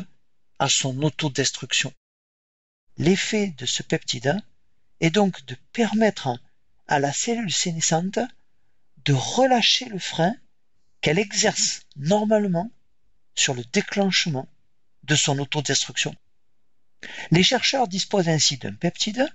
à 0.60 0.70
son 0.70 1.02
autodestruction. 1.02 1.94
L'effet 2.98 3.54
de 3.58 3.66
ce 3.66 3.84
peptide 3.84 4.42
est 5.02 5.10
donc 5.10 5.46
de 5.46 5.56
permettre 5.74 6.40
à 6.88 7.00
la 7.00 7.12
cellule 7.12 7.52
sénescente 7.52 8.20
de 9.04 9.14
relâcher 9.14 9.86
le 9.86 10.00
frein 10.00 10.36
qu'elle 11.02 11.20
exerce 11.20 11.82
normalement 11.98 12.72
sur 13.36 13.54
le 13.54 13.64
déclenchement 13.66 14.48
de 15.04 15.16
son 15.16 15.40
autodestruction. 15.40 16.16
Les 17.32 17.44
chercheurs 17.44 17.88
disposent 17.88 18.30
ainsi 18.30 18.58
d'un 18.58 18.74
peptide 18.74 19.28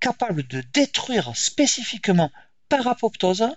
capable 0.00 0.46
de 0.46 0.62
détruire 0.72 1.36
spécifiquement 1.36 2.30
par 2.68 2.86
apoptose 2.86 3.48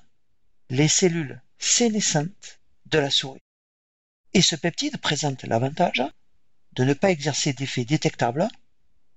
les 0.69 0.87
cellules 0.87 1.41
sénescentes 1.59 2.59
de 2.87 2.99
la 2.99 3.09
souris. 3.09 3.41
Et 4.33 4.41
ce 4.41 4.55
peptide 4.55 4.97
présente 4.97 5.43
l'avantage 5.43 6.03
de 6.73 6.83
ne 6.83 6.93
pas 6.93 7.11
exercer 7.11 7.53
d'effet 7.53 7.85
détectable 7.85 8.47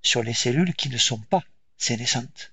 sur 0.02 0.22
les 0.22 0.34
cellules 0.34 0.74
qui 0.74 0.88
ne 0.88 0.98
sont 0.98 1.18
pas 1.18 1.44
sénescentes. 1.76 2.52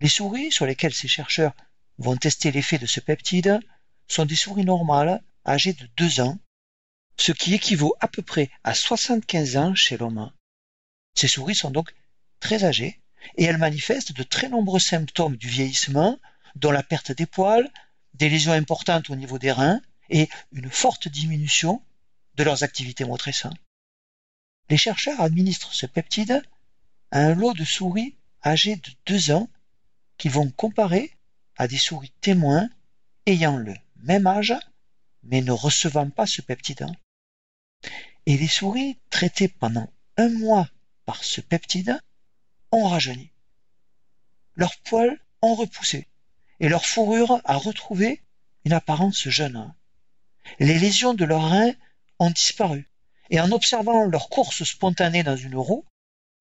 Les 0.00 0.08
souris 0.08 0.52
sur 0.52 0.66
lesquelles 0.66 0.94
ces 0.94 1.08
chercheurs 1.08 1.54
vont 1.98 2.16
tester 2.16 2.50
l'effet 2.50 2.78
de 2.78 2.86
ce 2.86 3.00
peptide 3.00 3.60
sont 4.08 4.24
des 4.24 4.36
souris 4.36 4.64
normales 4.64 5.22
âgées 5.46 5.72
de 5.72 5.86
2 5.96 6.20
ans, 6.20 6.38
ce 7.16 7.32
qui 7.32 7.54
équivaut 7.54 7.94
à 8.00 8.08
peu 8.08 8.22
près 8.22 8.50
à 8.64 8.74
75 8.74 9.56
ans 9.56 9.74
chez 9.74 9.96
l'homme. 9.96 10.30
Ces 11.14 11.28
souris 11.28 11.54
sont 11.54 11.70
donc 11.70 11.94
très 12.40 12.64
âgées 12.64 13.00
et 13.36 13.44
elles 13.44 13.58
manifestent 13.58 14.12
de 14.12 14.22
très 14.22 14.48
nombreux 14.48 14.78
symptômes 14.78 15.36
du 15.36 15.48
vieillissement, 15.48 16.18
dont 16.54 16.70
la 16.70 16.82
perte 16.82 17.12
des 17.12 17.26
poils, 17.26 17.70
des 18.14 18.28
lésions 18.28 18.52
importantes 18.52 19.10
au 19.10 19.16
niveau 19.16 19.38
des 19.38 19.52
reins 19.52 19.80
et 20.10 20.28
une 20.52 20.70
forte 20.70 21.08
diminution 21.08 21.82
de 22.34 22.44
leurs 22.44 22.62
activités 22.62 23.04
motrices. 23.04 23.46
Les 24.68 24.76
chercheurs 24.76 25.20
administrent 25.20 25.74
ce 25.74 25.86
peptide 25.86 26.42
à 27.10 27.20
un 27.20 27.34
lot 27.34 27.54
de 27.54 27.64
souris 27.64 28.16
âgées 28.44 28.76
de 28.76 28.90
2 29.06 29.30
ans 29.32 29.48
qui 30.18 30.28
vont 30.28 30.50
comparer 30.50 31.12
à 31.56 31.66
des 31.66 31.78
souris 31.78 32.12
témoins 32.20 32.68
ayant 33.26 33.56
le 33.56 33.74
même 33.96 34.26
âge 34.26 34.54
mais 35.22 35.40
ne 35.40 35.52
recevant 35.52 36.08
pas 36.10 36.26
ce 36.26 36.40
peptide. 36.40 36.86
Et 38.26 38.36
les 38.36 38.48
souris 38.48 38.98
traitées 39.10 39.48
pendant 39.48 39.88
un 40.16 40.28
mois 40.28 40.68
par 41.04 41.22
ce 41.24 41.40
peptide 41.40 42.00
ont 42.72 42.88
rajeuni. 42.88 43.30
Leurs 44.54 44.76
poils 44.78 45.18
ont 45.42 45.54
repoussé 45.54 46.08
et 46.60 46.68
leur 46.68 46.86
fourrure 46.86 47.40
a 47.44 47.56
retrouvé 47.56 48.22
une 48.64 48.72
apparence 48.72 49.28
jeune. 49.28 49.72
Les 50.58 50.78
lésions 50.78 51.14
de 51.14 51.24
leurs 51.24 51.50
reins 51.50 51.74
ont 52.18 52.30
disparu 52.30 52.88
et 53.30 53.40
en 53.40 53.50
observant 53.52 54.04
leur 54.04 54.28
course 54.28 54.64
spontanée 54.64 55.22
dans 55.22 55.36
une 55.36 55.56
roue, 55.56 55.84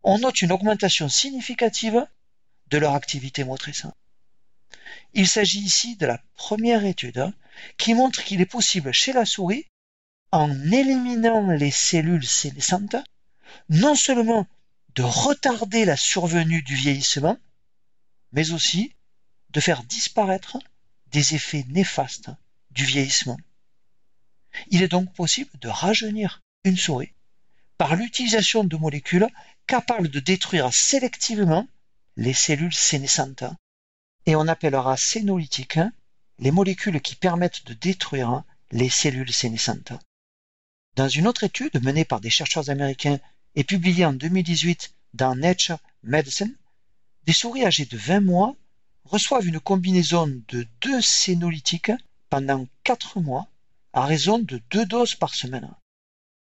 on 0.03 0.19
note 0.19 0.41
une 0.41 0.51
augmentation 0.51 1.09
significative 1.09 2.07
de 2.67 2.77
leur 2.77 2.93
activité 2.93 3.43
motrice. 3.43 3.85
Il 5.13 5.27
s'agit 5.27 5.61
ici 5.61 5.95
de 5.95 6.05
la 6.05 6.19
première 6.35 6.85
étude 6.85 7.31
qui 7.77 7.93
montre 7.93 8.23
qu'il 8.23 8.41
est 8.41 8.45
possible 8.45 8.91
chez 8.91 9.13
la 9.13 9.25
souris, 9.25 9.65
en 10.35 10.51
éliminant 10.69 11.49
les 11.51 11.71
cellules 11.71 12.27
sénescentes, 12.27 12.97
non 13.69 13.95
seulement 13.95 14.45
de 14.95 15.01
retarder 15.01 15.85
la 15.85 15.95
survenue 15.95 16.61
du 16.61 16.75
vieillissement, 16.75 17.37
mais 18.33 18.51
aussi 18.51 18.93
de 19.51 19.61
faire 19.61 19.83
disparaître 19.83 20.57
des 21.07 21.35
effets 21.35 21.63
néfastes 21.69 22.31
du 22.71 22.83
vieillissement. 22.83 23.37
Il 24.71 24.83
est 24.83 24.89
donc 24.89 25.13
possible 25.13 25.57
de 25.59 25.69
rajeunir 25.69 26.43
une 26.65 26.75
souris 26.75 27.13
par 27.77 27.95
l'utilisation 27.95 28.65
de 28.65 28.75
molécules 28.75 29.29
capables 29.67 30.09
de 30.09 30.19
détruire 30.19 30.73
sélectivement 30.73 31.65
les 32.17 32.33
cellules 32.33 32.73
sénescentes. 32.73 33.45
Et 34.25 34.35
on 34.35 34.49
appellera 34.49 34.97
sénolytiques 34.97 35.79
les 36.39 36.51
molécules 36.51 36.99
qui 36.99 37.15
permettent 37.15 37.65
de 37.65 37.73
détruire 37.73 38.43
les 38.71 38.89
cellules 38.89 39.31
sénescentes. 39.31 39.93
Dans 40.95 41.09
une 41.09 41.27
autre 41.27 41.43
étude 41.43 41.83
menée 41.83 42.05
par 42.05 42.21
des 42.21 42.29
chercheurs 42.29 42.69
américains 42.69 43.19
et 43.55 43.65
publiée 43.65 44.05
en 44.05 44.13
2018 44.13 44.93
dans 45.13 45.35
Nature 45.35 45.77
Medicine, 46.03 46.55
des 47.25 47.33
souris 47.33 47.65
âgées 47.65 47.85
de 47.85 47.97
20 47.97 48.21
mois 48.21 48.55
reçoivent 49.03 49.45
une 49.45 49.59
combinaison 49.59 50.27
de 50.47 50.65
deux 50.79 51.01
sénolytiques 51.01 51.91
pendant 52.29 52.65
4 52.85 53.19
mois 53.19 53.49
à 53.91 54.05
raison 54.05 54.39
de 54.39 54.61
deux 54.69 54.85
doses 54.85 55.15
par 55.15 55.35
semaine. 55.35 55.69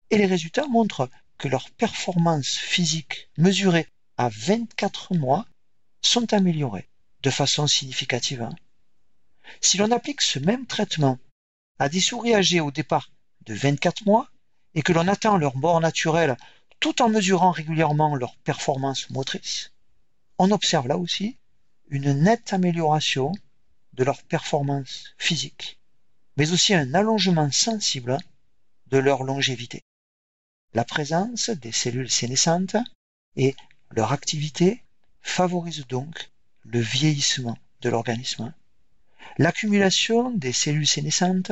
Et 0.10 0.18
les 0.18 0.26
résultats 0.26 0.68
montrent 0.68 1.10
que 1.38 1.48
leurs 1.48 1.70
performances 1.70 2.58
physiques 2.58 3.30
mesurées 3.38 3.88
à 4.18 4.30
24 4.30 5.14
mois 5.14 5.46
sont 6.02 6.34
améliorées 6.34 6.90
de 7.22 7.30
façon 7.30 7.68
significative. 7.68 8.50
Si 9.60 9.78
l'on 9.78 9.92
applique 9.92 10.22
ce 10.22 10.40
même 10.40 10.66
traitement 10.66 11.20
à 11.78 11.90
des 11.90 12.02
souris 12.02 12.34
âgées 12.34 12.60
au 12.60 12.72
départ 12.72 13.12
de 13.46 13.54
24 13.54 14.06
mois 14.06 14.30
et 14.76 14.82
que 14.82 14.94
l'on 14.94 15.08
attend 15.08 15.38
leur 15.38 15.58
mort 15.58 15.80
naturelle 15.82 16.38
tout 16.80 17.02
en 17.02 17.10
mesurant 17.10 17.52
régulièrement 17.52 18.16
leur 18.16 18.36
performance 18.38 19.10
motrice, 19.10 19.72
on 20.40 20.52
observe 20.52 20.88
là 20.88 20.98
aussi 20.98 21.38
une 21.90 22.14
nette 22.14 22.54
amélioration 22.54 23.32
de 23.94 24.04
leur 24.04 24.24
performance 24.24 25.14
physique, 25.18 25.80
mais 26.38 26.52
aussi 26.52 26.74
un 26.74 26.94
allongement 26.94 27.52
sensible 27.52 28.18
de 28.88 28.98
leur 28.98 29.24
longévité. 29.24 29.84
La 30.74 30.86
présence 30.86 31.50
des 31.50 31.72
cellules 31.72 32.10
sénescentes 32.10 32.78
et 33.36 33.56
leur 33.92 34.14
activité 34.14 34.84
favorisent 35.22 35.88
donc 35.88 36.32
le 36.64 36.80
vieillissement 36.80 37.58
de 37.82 37.90
l'organisme. 37.90 38.54
L'accumulation 39.38 40.32
des 40.32 40.54
cellules 40.54 40.88
sénescentes 40.88 41.52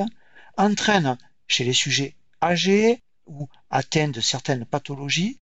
entraîne 0.58 1.18
chez 1.50 1.66
les 1.66 1.74
sujets 1.74 2.16
âgés 2.42 3.02
ou 3.26 3.50
atteints 3.70 4.08
de 4.08 4.22
certaines 4.22 4.66
pathologies 4.66 5.38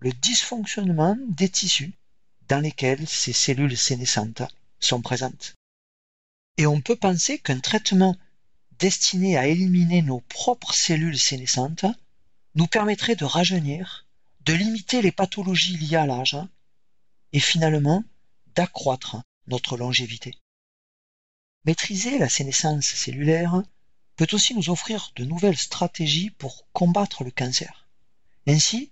le 0.00 0.12
dysfonctionnement 0.12 1.16
des 1.28 1.48
tissus 1.48 1.94
dans 2.48 2.60
lesquels 2.60 3.08
ces 3.08 3.32
cellules 3.32 3.76
sénescentes 3.76 4.42
sont 4.78 5.00
présentes. 5.00 5.54
Et 6.58 6.66
on 6.66 6.82
peut 6.82 6.96
penser 6.96 7.38
qu'un 7.38 7.60
traitement 7.60 8.16
destiné 8.78 9.38
à 9.38 9.46
éliminer 9.46 10.02
nos 10.02 10.20
propres 10.20 10.74
cellules 10.74 11.18
sénescentes 11.18 11.86
nous 12.54 12.66
permettrait 12.66 13.16
de 13.16 13.24
rajeunir, 13.24 14.06
de 14.44 14.52
limiter 14.52 15.00
les 15.00 15.12
pathologies 15.12 15.76
liées 15.76 15.96
à 15.96 16.06
l'âge 16.06 16.36
et 17.32 17.40
finalement 17.40 18.04
d'accroître 18.54 19.16
notre 19.46 19.76
longévité. 19.76 20.34
Maîtriser 21.64 22.18
la 22.18 22.28
sénescence 22.28 22.86
cellulaire 22.86 23.62
peut 24.16 24.28
aussi 24.32 24.54
nous 24.54 24.70
offrir 24.70 25.12
de 25.16 25.24
nouvelles 25.24 25.58
stratégies 25.58 26.30
pour 26.30 26.66
combattre 26.72 27.24
le 27.24 27.30
cancer. 27.30 27.86
Ainsi, 28.46 28.90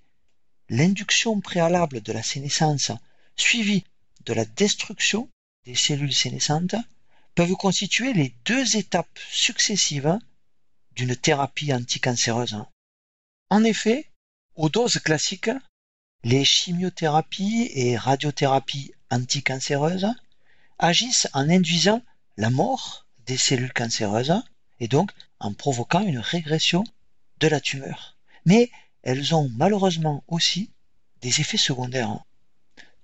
l'induction 0.68 1.40
préalable 1.40 2.00
de 2.00 2.12
la 2.12 2.22
sénescence 2.22 2.92
suivie 3.36 3.84
de 4.24 4.32
la 4.32 4.44
destruction 4.44 5.28
des 5.64 5.74
cellules 5.74 6.14
sénescentes 6.14 6.74
peuvent 7.34 7.54
constituer 7.54 8.12
les 8.12 8.34
deux 8.44 8.76
étapes 8.76 9.18
successives 9.30 10.18
d'une 10.96 11.16
thérapie 11.16 11.72
anticancéreuse. 11.72 12.58
En 13.50 13.64
effet, 13.64 14.10
aux 14.54 14.68
doses 14.68 14.98
classiques, 14.98 15.50
les 16.24 16.44
chimiothérapies 16.44 17.70
et 17.74 17.96
radiothérapies 17.96 18.92
anticancéreuses 19.10 20.08
agissent 20.78 21.28
en 21.32 21.48
induisant 21.48 22.02
la 22.36 22.50
mort 22.50 23.06
des 23.26 23.36
cellules 23.36 23.72
cancéreuses 23.72 24.42
et 24.80 24.88
donc 24.88 25.10
en 25.38 25.52
provoquant 25.52 26.00
une 26.00 26.18
régression 26.18 26.84
de 27.38 27.48
la 27.48 27.60
tumeur. 27.60 28.16
Mais 28.44 28.70
elles 29.02 29.34
ont 29.34 29.50
malheureusement 29.56 30.24
aussi 30.28 30.70
des 31.20 31.40
effets 31.40 31.56
secondaires. 31.56 32.18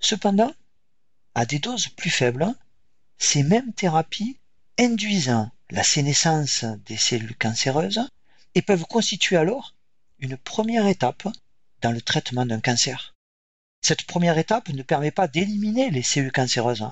Cependant, 0.01 0.53
à 1.35 1.47
des 1.47 1.59
doses 1.59 1.89
plus 1.89 2.11
faibles, 2.11 2.55
ces 3.19 3.43
mêmes 3.43 3.73
thérapies 3.73 4.39
induisent 4.79 5.49
la 5.71 5.83
sénescence 5.83 6.65
des 6.87 6.97
cellules 6.97 7.37
cancéreuses 7.37 8.01
et 8.55 8.63
peuvent 8.63 8.87
constituer 8.87 9.37
alors 9.37 9.75
une 10.19 10.37
première 10.37 10.87
étape 10.87 11.29
dans 11.81 11.93
le 11.93 12.01
traitement 12.01 12.47
d'un 12.47 12.61
cancer. 12.61 13.15
Cette 13.83 14.05
première 14.05 14.39
étape 14.39 14.69
ne 14.71 14.83
permet 14.83 15.11
pas 15.11 15.29
d'éliminer 15.29 15.91
les 15.91 16.03
cellules 16.03 16.33
cancéreuses, 16.33 16.89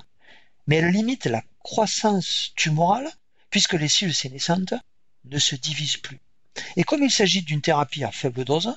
mais 0.67 0.77
elle 0.77 0.91
limite 0.91 1.25
la 1.25 1.43
croissance 1.59 2.53
tumorale 2.55 3.09
puisque 3.49 3.73
les 3.73 3.87
cellules 3.87 4.13
sénescentes 4.13 4.73
ne 5.25 5.39
se 5.39 5.55
divisent 5.55 5.97
plus. 5.97 6.19
Et 6.75 6.83
comme 6.83 7.03
il 7.03 7.11
s'agit 7.11 7.41
d'une 7.41 7.61
thérapie 7.61 8.03
à 8.03 8.11
faible 8.11 8.45
dose, 8.45 8.75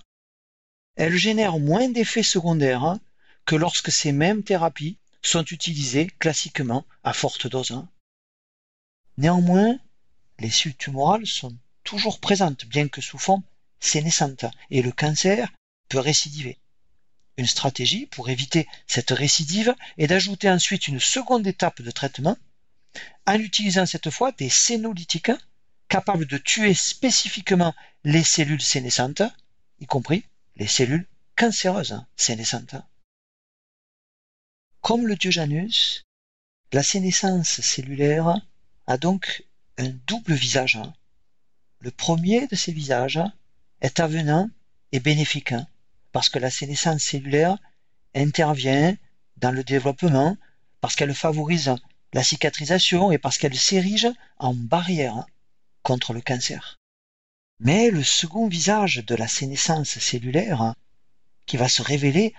elle 0.97 1.17
génère 1.17 1.59
moins 1.59 1.89
d'effets 1.89 2.23
secondaires 2.23 2.99
que 3.47 3.57
lorsque 3.57 3.91
ces 3.91 4.13
mêmes 4.13 4.43
thérapies 4.43 4.99
sont 5.23 5.45
utilisées 5.45 6.09
classiquement 6.19 6.85
à 7.05 7.13
forte 7.13 7.47
dose. 7.47 7.83
Néanmoins, 9.17 9.79
les 10.39 10.51
cellules 10.51 10.77
tumorales 10.77 11.27
sont 11.27 11.57
toujours 11.85 12.21
présentes, 12.21 12.65
bien 12.67 12.89
que 12.89 13.01
sous 13.01 13.19
forme 13.19 13.43
sénescente, 13.81 14.45
et 14.71 14.83
le 14.83 14.93
cancer 14.93 15.51
peut 15.89 15.99
récidiver. 15.99 16.59
Une 17.37 17.47
stratégie 17.47 18.07
pour 18.07 18.29
éviter 18.29 18.69
cette 18.87 19.11
récidive 19.11 19.75
est 19.99 20.07
d'ajouter 20.07 20.51
ensuite 20.51 20.89
une 20.89 21.01
seconde 21.01 21.47
étape 21.47 21.83
de 21.83 21.91
traitement 21.91 22.37
en 23.27 23.35
utilisant 23.35 23.87
cette 23.87 24.11
fois 24.11 24.33
des 24.33 24.49
sénolytiques 24.49 25.33
capables 25.89 26.27
de 26.27 26.39
tuer 26.39 26.75
spécifiquement 26.75 27.75
les 28.05 28.25
cellules 28.25 28.63
sénescentes, 28.63 29.23
y 29.81 29.87
compris 29.87 30.25
les 30.57 30.67
cellules 30.67 31.07
cancéreuses 31.37 32.01
sénescentes. 32.17 32.77
Comme 34.81 35.07
le 35.07 35.17
Diojanus, 35.17 36.03
la 36.73 36.83
sénescence 36.83 37.61
cellulaire 37.61 38.37
a 38.87 38.97
donc 38.97 39.45
un 39.79 39.91
double 40.07 40.35
visage. 40.35 40.79
Le 41.81 41.91
premier 41.91 42.47
de 42.47 42.57
ces 42.57 42.73
visages 42.73 43.21
est 43.81 44.01
avenant 44.01 44.49
et 44.93 45.01
bénéfique 45.01 45.55
parce 46.13 46.29
que 46.29 46.39
la 46.39 46.51
sénescence 46.51 47.03
cellulaire 47.03 47.57
intervient 48.15 48.97
dans 49.37 49.53
le 49.53 49.65
développement, 49.65 50.37
parce 50.81 50.97
qu'elle 50.97 51.15
favorise 51.15 51.75
la 52.13 52.23
cicatrisation 52.23 53.13
et 53.13 53.19
parce 53.19 53.39
qu'elle 53.39 53.57
s'érige 53.57 54.09
en 54.39 54.55
barrière 54.55 55.25
contre 55.83 56.13
le 56.13 56.21
cancer. 56.21 56.79
Mais 57.61 57.91
le 57.91 58.03
second 58.03 58.49
visage 58.49 58.97
de 58.97 59.15
la 59.15 59.29
sénescence 59.29 59.99
cellulaire, 59.99 60.75
qui 61.47 61.57
va 61.57 61.69
se 61.69 61.83
révéler 61.83 62.35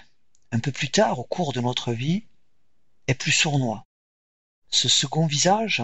un 0.52 0.60
peu 0.60 0.72
plus 0.72 0.90
tard 0.90 1.20
au 1.20 1.24
cours 1.24 1.54
de 1.54 1.62
notre 1.62 1.94
vie, 1.94 2.24
est 3.08 3.14
plus 3.14 3.32
sournois. 3.32 3.86
Ce 4.70 4.90
second 4.90 5.26
visage 5.26 5.84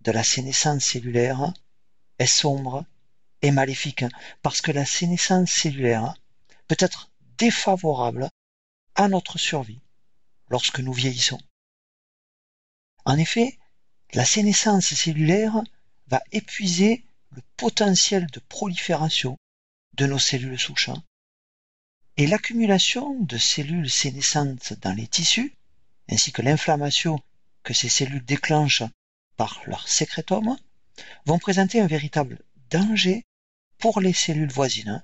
de 0.00 0.12
la 0.12 0.24
sénescence 0.24 0.84
cellulaire 0.84 1.52
est 2.18 2.26
sombre 2.26 2.84
et 3.42 3.50
maléfique 3.50 4.04
parce 4.42 4.60
que 4.60 4.72
la 4.72 4.84
sénescence 4.84 5.50
cellulaire 5.50 6.14
peut 6.68 6.76
être 6.78 7.10
défavorable 7.38 8.28
à 8.94 9.08
notre 9.08 9.38
survie 9.38 9.80
lorsque 10.48 10.80
nous 10.80 10.92
vieillissons. 10.92 11.40
En 13.10 13.18
effet, 13.18 13.58
la 14.14 14.24
sénescence 14.24 14.94
cellulaire 14.94 15.60
va 16.06 16.22
épuiser 16.30 17.04
le 17.32 17.42
potentiel 17.56 18.28
de 18.28 18.38
prolifération 18.38 19.36
de 19.94 20.06
nos 20.06 20.20
cellules 20.20 20.60
souches. 20.60 20.90
Et 22.16 22.28
l'accumulation 22.28 23.18
de 23.18 23.36
cellules 23.36 23.90
sénescentes 23.90 24.74
dans 24.74 24.92
les 24.92 25.08
tissus, 25.08 25.56
ainsi 26.08 26.30
que 26.30 26.40
l'inflammation 26.40 27.18
que 27.64 27.74
ces 27.74 27.88
cellules 27.88 28.24
déclenchent 28.24 28.84
par 29.36 29.60
leur 29.66 29.88
sécrétome, 29.88 30.56
vont 31.26 31.40
présenter 31.40 31.80
un 31.80 31.88
véritable 31.88 32.38
danger 32.70 33.24
pour 33.78 34.00
les 34.00 34.12
cellules 34.12 34.52
voisines 34.52 35.02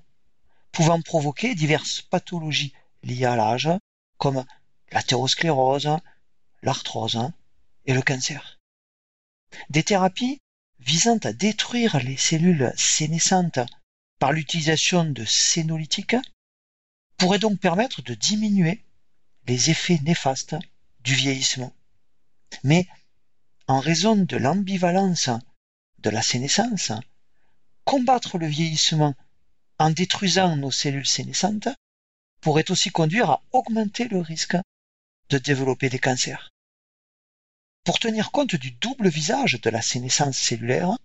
pouvant 0.71 1.03
provoquer 1.03 1.57
diverses 1.57 2.03
pathologies 2.03 2.73
liées 3.03 3.25
à 3.25 3.35
l'âge, 3.35 3.69
comme 4.17 4.45
l'athérosclérose, 4.93 5.91
l'arthrose 6.63 7.33
et 7.87 7.95
le 7.95 8.03
cancer. 8.03 8.59
Des 9.71 9.83
thérapies 9.83 10.41
visant 10.81 11.19
à 11.25 11.33
détruire 11.33 11.99
les 12.01 12.17
cellules 12.17 12.73
sénescentes 12.77 13.61
par 14.19 14.33
l'utilisation 14.33 15.05
de 15.05 15.25
sénolytiques 15.25 16.17
pourraient 17.17 17.39
donc 17.39 17.59
permettre 17.59 18.03
de 18.03 18.15
diminuer 18.15 18.85
les 19.47 19.71
effets 19.71 20.01
néfastes 20.03 20.57
du 21.01 21.15
vieillissement. 21.15 21.73
Mais 22.63 22.87
en 23.69 23.81
raison 23.81 24.17
de 24.17 24.37
l'ambivalence 24.37 25.31
de 25.99 26.11
la 26.11 26.23
sénescence, 26.23 26.93
combattre 27.85 28.39
le 28.39 28.47
vieillissement 28.47 29.15
en 29.79 29.91
détruisant 29.91 30.57
nos 30.57 30.71
cellules 30.71 31.07
sénescentes 31.07 31.69
pourrait 32.41 32.71
aussi 32.71 32.91
conduire 32.91 33.31
à 33.31 33.43
augmenter 33.53 34.09
le 34.09 34.21
risque 34.21 34.57
de 35.31 35.39
développer 35.39 35.89
des 35.89 35.99
cancers. 35.99 36.53
Pour 37.87 38.01
tenir 38.01 38.33
compte 38.33 38.57
du 38.57 38.73
double 38.73 39.09
visage 39.09 39.61
de 39.61 39.71
la 39.71 39.81
sénescence 39.81 40.37
cellulaire, 40.37 40.99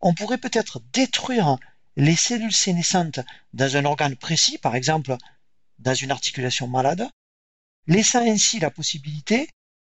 on 0.00 0.14
pourrait 0.14 0.38
peut-être 0.38 0.80
détruire 0.92 1.58
les 1.96 2.14
cellules 2.14 2.52
sénescentes 2.52 3.18
dans 3.54 3.76
un 3.76 3.84
organe 3.84 4.14
précis, 4.14 4.56
par 4.56 4.76
exemple 4.76 5.16
dans 5.80 5.94
une 5.94 6.12
articulation 6.12 6.68
malade, 6.68 7.10
laissant 7.88 8.24
ainsi 8.24 8.60
la 8.60 8.70
possibilité 8.70 9.48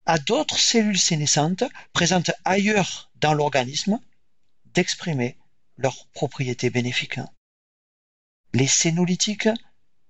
à 0.07 0.19
d'autres 0.19 0.61
cellules 0.61 1.01
sénescentes 1.01 1.65
présentes 1.93 2.31
ailleurs 2.45 3.11
dans 3.17 3.35
l'organisme 3.35 3.99
d'exprimer 4.67 5.37
leurs 5.79 6.07
propriétés 6.13 6.71
bénéfiques. 6.71 7.19
Les 8.55 8.69
sénolytiques 8.69 9.49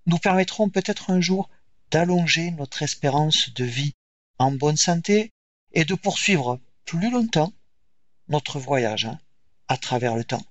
nous 0.05 0.19
permettront 0.19 0.69
peut-être 0.69 1.09
un 1.09 1.23
jour 1.23 1.49
d'allonger 1.91 2.51
notre 2.51 2.83
espérance 2.83 3.55
de 3.55 3.65
vie 3.65 3.95
en 4.39 4.53
bonne 4.53 4.77
santé 4.77 5.33
et 5.73 5.85
de 5.85 5.95
poursuivre 5.95 6.59
plus 6.85 7.11
longtemps 7.11 7.53
notre 8.29 8.59
voyage 8.59 9.07
hein, 9.07 9.19
à 9.69 9.77
travers 9.77 10.17
le 10.17 10.25
temps. 10.25 10.45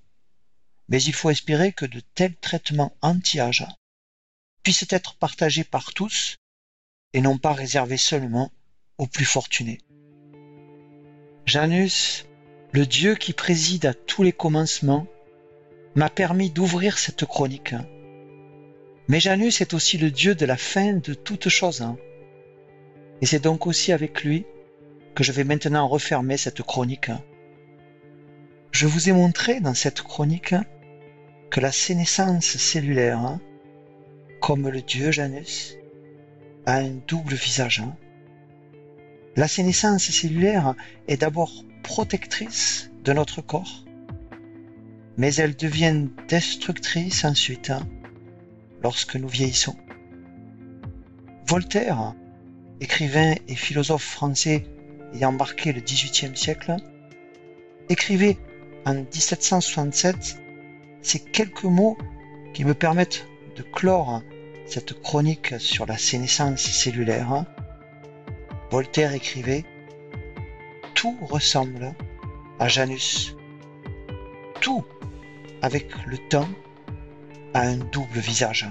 Mais 0.88 1.02
il 1.02 1.12
faut 1.12 1.30
espérer 1.30 1.72
que 1.72 1.86
de 1.86 2.00
tels 2.00 2.36
traitements 2.36 2.94
anti-âge 3.00 3.66
puissent 4.62 4.86
être 4.90 5.16
partagés 5.16 5.64
par 5.64 5.92
tous 5.94 6.36
et 7.12 7.20
non 7.20 7.38
pas 7.38 7.52
réservés 7.52 7.96
seulement 7.96 8.52
aux 8.98 9.06
plus 9.06 9.24
fortunés. 9.24 9.80
Janus, 11.46 12.26
le 12.72 12.86
Dieu 12.86 13.14
qui 13.14 13.32
préside 13.32 13.86
à 13.86 13.94
tous 13.94 14.22
les 14.22 14.32
commencements, 14.32 15.06
m'a 15.94 16.10
permis 16.10 16.50
d'ouvrir 16.50 16.98
cette 16.98 17.24
chronique. 17.24 17.74
Mais 19.08 19.18
Janus 19.18 19.60
est 19.60 19.74
aussi 19.74 19.98
le 19.98 20.10
Dieu 20.10 20.34
de 20.34 20.46
la 20.46 20.56
fin 20.56 20.92
de 20.92 21.14
toutes 21.14 21.48
choses. 21.48 21.82
Hein. 21.82 21.96
Et 23.20 23.26
c'est 23.26 23.40
donc 23.40 23.66
aussi 23.66 23.90
avec 23.90 24.22
lui 24.22 24.44
je 25.22 25.32
vais 25.32 25.44
maintenant 25.44 25.86
refermer 25.86 26.36
cette 26.36 26.62
chronique. 26.62 27.10
Je 28.72 28.86
vous 28.86 29.08
ai 29.08 29.12
montré 29.12 29.60
dans 29.60 29.74
cette 29.74 30.02
chronique 30.02 30.54
que 31.50 31.60
la 31.60 31.72
sénescence 31.72 32.56
cellulaire, 32.56 33.18
hein, 33.18 33.40
comme 34.40 34.68
le 34.68 34.80
dieu 34.80 35.10
Janus, 35.10 35.76
a 36.66 36.76
un 36.76 36.90
double 37.06 37.34
visage. 37.34 37.80
Hein. 37.80 37.96
La 39.36 39.48
sénescence 39.48 40.10
cellulaire 40.10 40.74
est 41.08 41.18
d'abord 41.18 41.52
protectrice 41.82 42.90
de 43.04 43.12
notre 43.12 43.42
corps, 43.42 43.84
mais 45.16 45.34
elle 45.34 45.56
devient 45.56 46.08
destructrice 46.28 47.24
ensuite 47.24 47.70
hein, 47.70 47.86
lorsque 48.82 49.16
nous 49.16 49.28
vieillissons. 49.28 49.76
Voltaire, 51.46 52.14
écrivain 52.80 53.34
et 53.48 53.56
philosophe 53.56 54.04
français 54.04 54.64
ayant 55.14 55.32
marqué 55.32 55.72
le 55.72 55.80
XVIIIe 55.80 56.36
siècle, 56.36 56.76
écrivait 57.88 58.38
en 58.86 58.94
1767 58.94 60.40
ces 61.02 61.20
quelques 61.20 61.64
mots 61.64 61.96
qui 62.54 62.64
me 62.64 62.74
permettent 62.74 63.26
de 63.56 63.62
clore 63.62 64.22
cette 64.66 65.00
chronique 65.00 65.54
sur 65.58 65.86
la 65.86 65.98
sénescence 65.98 66.60
cellulaire. 66.60 67.44
Voltaire 68.70 69.14
écrivait 69.14 69.64
Tout 70.94 71.16
ressemble 71.22 71.94
à 72.58 72.68
Janus. 72.68 73.36
Tout, 74.60 74.84
avec 75.62 75.90
le 76.06 76.18
temps, 76.28 76.48
a 77.54 77.62
un 77.62 77.78
double 77.78 78.18
visage. 78.18 78.68